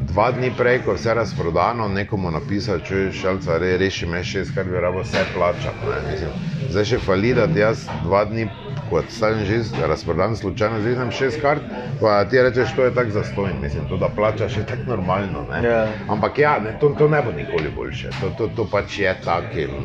dva 0.00 0.30
dni 0.32 0.50
prej, 0.58 0.82
ko 0.84 0.90
je 0.90 0.96
vse 0.96 1.14
razprodano, 1.14 1.88
nekomu 1.88 2.30
napisal, 2.30 2.80
če 2.84 2.96
je 2.96 3.12
šalca, 3.12 3.58
re, 3.58 3.76
reši 3.80 4.06
me 4.06 4.22
šest, 4.24 4.54
kar 4.54 4.64
bi 4.68 4.80
rabo 4.80 5.02
vse 5.02 5.24
plačati. 5.34 5.88
ne, 5.88 6.00
mislim. 6.10 6.30
Zdaj 6.70 6.84
še 6.84 6.98
fali, 6.98 7.34
da 7.34 7.46
ti 7.46 7.60
jaz 7.60 7.86
dva 8.04 8.24
dni, 8.24 8.48
kot 8.90 9.10
stavim 9.10 9.44
že 9.44 9.86
razprodan, 9.86 10.36
slučajno 10.36 10.80
zvijem 10.80 11.10
šest 11.10 11.40
kart, 11.40 11.62
pa 12.00 12.24
ti 12.24 12.42
rečeš, 12.42 12.74
to 12.76 12.84
je 12.84 12.94
tako 12.94 13.10
zastojno, 13.10 13.60
mislim, 13.60 13.88
to 13.88 13.96
da 13.96 14.08
plačaš 14.08 14.56
je 14.56 14.66
tako 14.66 14.82
normalno. 14.86 15.46
Ne. 15.50 15.68
Ja. 15.68 15.86
Ampak 16.08 16.38
ja, 16.38 16.58
ne, 16.64 16.76
to, 16.80 16.88
to 16.98 17.08
ne 17.08 17.22
bo 17.22 17.32
nikoli 17.32 17.70
boljše. 17.76 18.10
To, 18.20 18.30
to, 18.38 18.48
to 18.56 18.68
pač 18.70 18.98
je 18.98 19.14
tako. 19.24 19.80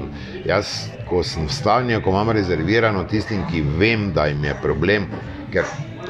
Jaz, 0.45 0.91
ko 1.09 1.23
sem 1.23 1.47
v 1.47 1.53
stanju, 1.53 2.01
ko 2.01 2.09
imam 2.09 2.29
rezervirano 2.35 3.03
tistim, 3.03 3.45
ki 3.51 3.63
vem, 3.77 4.11
da 4.13 4.27
jim 4.27 4.43
je 4.43 4.55
problem, 4.61 5.07
ker 5.51 5.65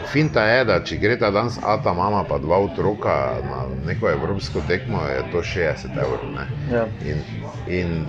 finta 0.07 0.43
je, 0.45 0.65
da 0.65 0.79
če 0.83 0.97
gre 1.01 1.17
ta 1.19 1.31
danes 1.31 1.59
ata 1.63 1.93
mama 1.93 2.23
pa 2.29 2.37
dva 2.41 2.59
otroka 2.65 3.15
na 3.43 3.63
neko 3.85 4.09
evropsko 4.09 4.63
tekmo, 4.67 5.03
je 5.07 5.23
to 5.31 5.43
60 5.43 5.97
evrov. 5.97 6.35
Ja. 6.71 6.85
In, 7.05 7.23
in 7.67 8.05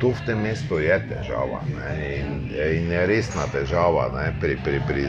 to 0.00 0.12
v 0.12 0.20
tem 0.26 0.42
mestu 0.44 0.78
je 0.78 0.96
težava 1.08 1.62
ne, 1.70 1.92
in, 2.20 2.28
in 2.52 2.90
je 2.92 3.06
resna 3.08 3.46
težava 3.52 4.10
ne, 4.12 4.28
pri, 4.40 4.58
pri, 4.64 4.80
pri 4.88 5.08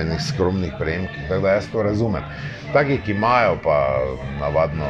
enih 0.00 0.22
skromnih 0.22 0.76
prejemkih. 0.78 1.26
Tako 1.28 1.42
da 1.42 1.56
jaz 1.58 1.70
to 1.72 1.82
razumem. 1.82 2.24
Taki, 2.72 3.00
ki 3.04 3.16
imajo 3.16 3.58
pa 3.64 3.78
navadno, 4.40 4.88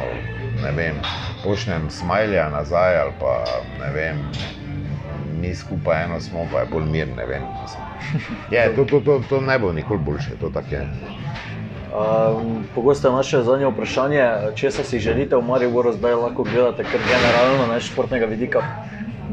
ne 0.61 0.71
vem, 0.75 1.01
pošljem 1.43 1.89
smajlja 1.89 2.49
nazaj 2.53 3.01
ali 3.01 3.13
pa 3.19 3.35
ne 3.79 3.91
vem. 3.95 4.25
Mi 5.39 5.55
skupaj 5.55 6.03
eno 6.03 6.19
smo, 6.19 6.47
pa 6.51 6.59
je 6.59 6.71
bolj 6.71 6.85
mir, 6.85 7.07
ne 7.17 7.25
vem. 7.25 7.47
Je, 8.51 8.75
to, 8.75 8.85
to, 8.85 8.99
to, 8.99 9.21
to 9.29 9.41
ne 9.41 9.59
bo 9.59 9.71
nikoli 9.73 9.99
boljše, 9.99 10.35
to 10.41 10.49
tako 10.49 10.75
je. 10.75 10.87
Um, 11.89 12.63
pogosto 12.75 13.07
je 13.07 13.13
naše 13.13 13.41
zadnje 13.41 13.65
vprašanje, 13.71 14.23
če 14.55 14.71
se 14.71 14.83
si 14.83 14.99
želite 14.99 15.35
v 15.35 15.41
Mariboru, 15.41 15.93
zdaj 15.93 16.15
lahko 16.15 16.43
gledate, 16.43 16.83
ker 16.85 17.01
generalno 17.01 17.65
ne 17.73 17.79
športnega 17.81 18.25
vidika. 18.29 18.61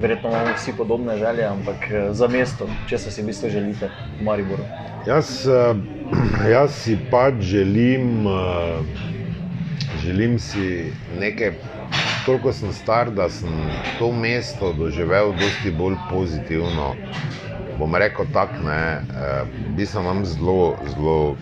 Verjetno 0.01 0.31
imamo 0.31 0.55
vsi 0.57 0.73
podobne 0.77 1.17
želje, 1.17 1.45
ampak 1.45 1.85
eh, 1.91 2.09
za 2.13 2.29
mesto, 2.29 2.69
če 2.89 2.99
se 2.99 3.11
si 3.11 3.23
v 3.23 3.27
bistvu 3.27 3.51
želite 3.51 3.91
v 4.21 4.25
Mariboru. 4.25 4.65
Jaz, 5.07 5.45
jaz 6.55 6.81
si 6.81 6.97
pač 7.11 7.41
želim, 7.41 8.25
želim 10.05 10.39
si 10.39 10.93
nekaj, 11.21 11.53
toliko 12.27 12.53
sem 12.53 12.73
star, 12.73 13.11
da 13.11 13.29
sem 13.31 13.51
to 13.99 14.13
mesto 14.13 14.73
doživel 14.73 15.33
dosti 15.33 15.71
bolj 15.71 15.95
pozitivno. 16.11 16.95
Bom 17.79 17.95
rekel 17.95 18.27
tako, 18.33 18.63
ne, 18.63 19.01
mislim, 19.77 20.03
imam 20.03 20.25
zelo, 20.25 20.77
zelo 20.87 21.37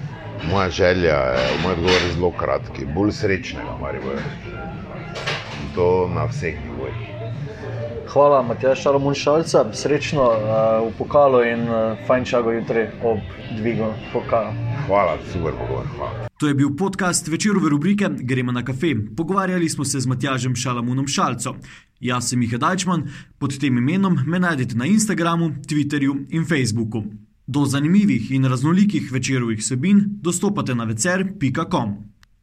moja 0.51 0.69
želja 0.71 1.15
je, 1.15 1.49
moj 1.63 1.73
odgovor 1.73 2.03
je 2.03 2.13
zelo 2.13 2.31
kratki, 2.31 2.85
bolj 2.87 3.13
srečnega, 3.13 3.77
Mariboja. 3.81 4.19
In 5.63 5.75
to 5.75 6.09
na 6.15 6.25
vseh 6.25 6.55
nivojih. 6.65 7.14
Hvala, 8.15 8.43
Matjaš 8.43 8.83
Šalomun 8.83 9.15
Šalca, 9.15 9.65
srečno 9.73 10.23
uh, 10.23 10.37
v 10.87 10.93
pokalu 10.99 11.41
in 11.45 11.63
uh, 11.63 11.99
fajn 12.07 12.25
čago 12.25 12.53
jutri 12.53 12.85
ob 13.03 13.19
dvigu 13.59 13.89
pokala. 14.13 14.53
Hvala, 14.87 15.17
super 15.33 15.53
pogovor. 15.59 15.87
Hvala. 15.97 16.29
To 16.39 16.47
je 16.47 16.55
bil 16.55 16.71
podcast 16.79 17.29
večerove 17.29 17.69
rubrike 17.69 18.09
Gremo 18.21 18.53
na 18.53 18.65
kafe. 18.65 18.95
Pogovarjali 19.17 19.69
smo 19.69 19.85
se 19.85 20.01
z 20.01 20.07
Matjažem 20.07 20.55
Šalamunom 20.57 21.07
Šalco. 21.07 21.57
Jaz 22.01 22.29
sem 22.29 22.39
Miha 22.39 22.59
Dajčman, 22.59 23.03
pod 23.39 23.59
tem 23.59 23.79
imenom 23.79 24.19
me 24.27 24.39
najdete 24.39 24.77
na 24.77 24.87
Instagramu, 24.87 25.51
Twitterju 25.69 26.15
in 26.31 26.47
Facebooku. 26.47 27.03
Do 27.47 27.65
zanimivih 27.67 28.31
in 28.31 28.45
raznolikih 28.45 29.13
večerovih 29.13 29.65
sebin 29.65 30.05
dostopate 30.23 30.75
na 30.75 30.85
vecer.com. 30.85 32.14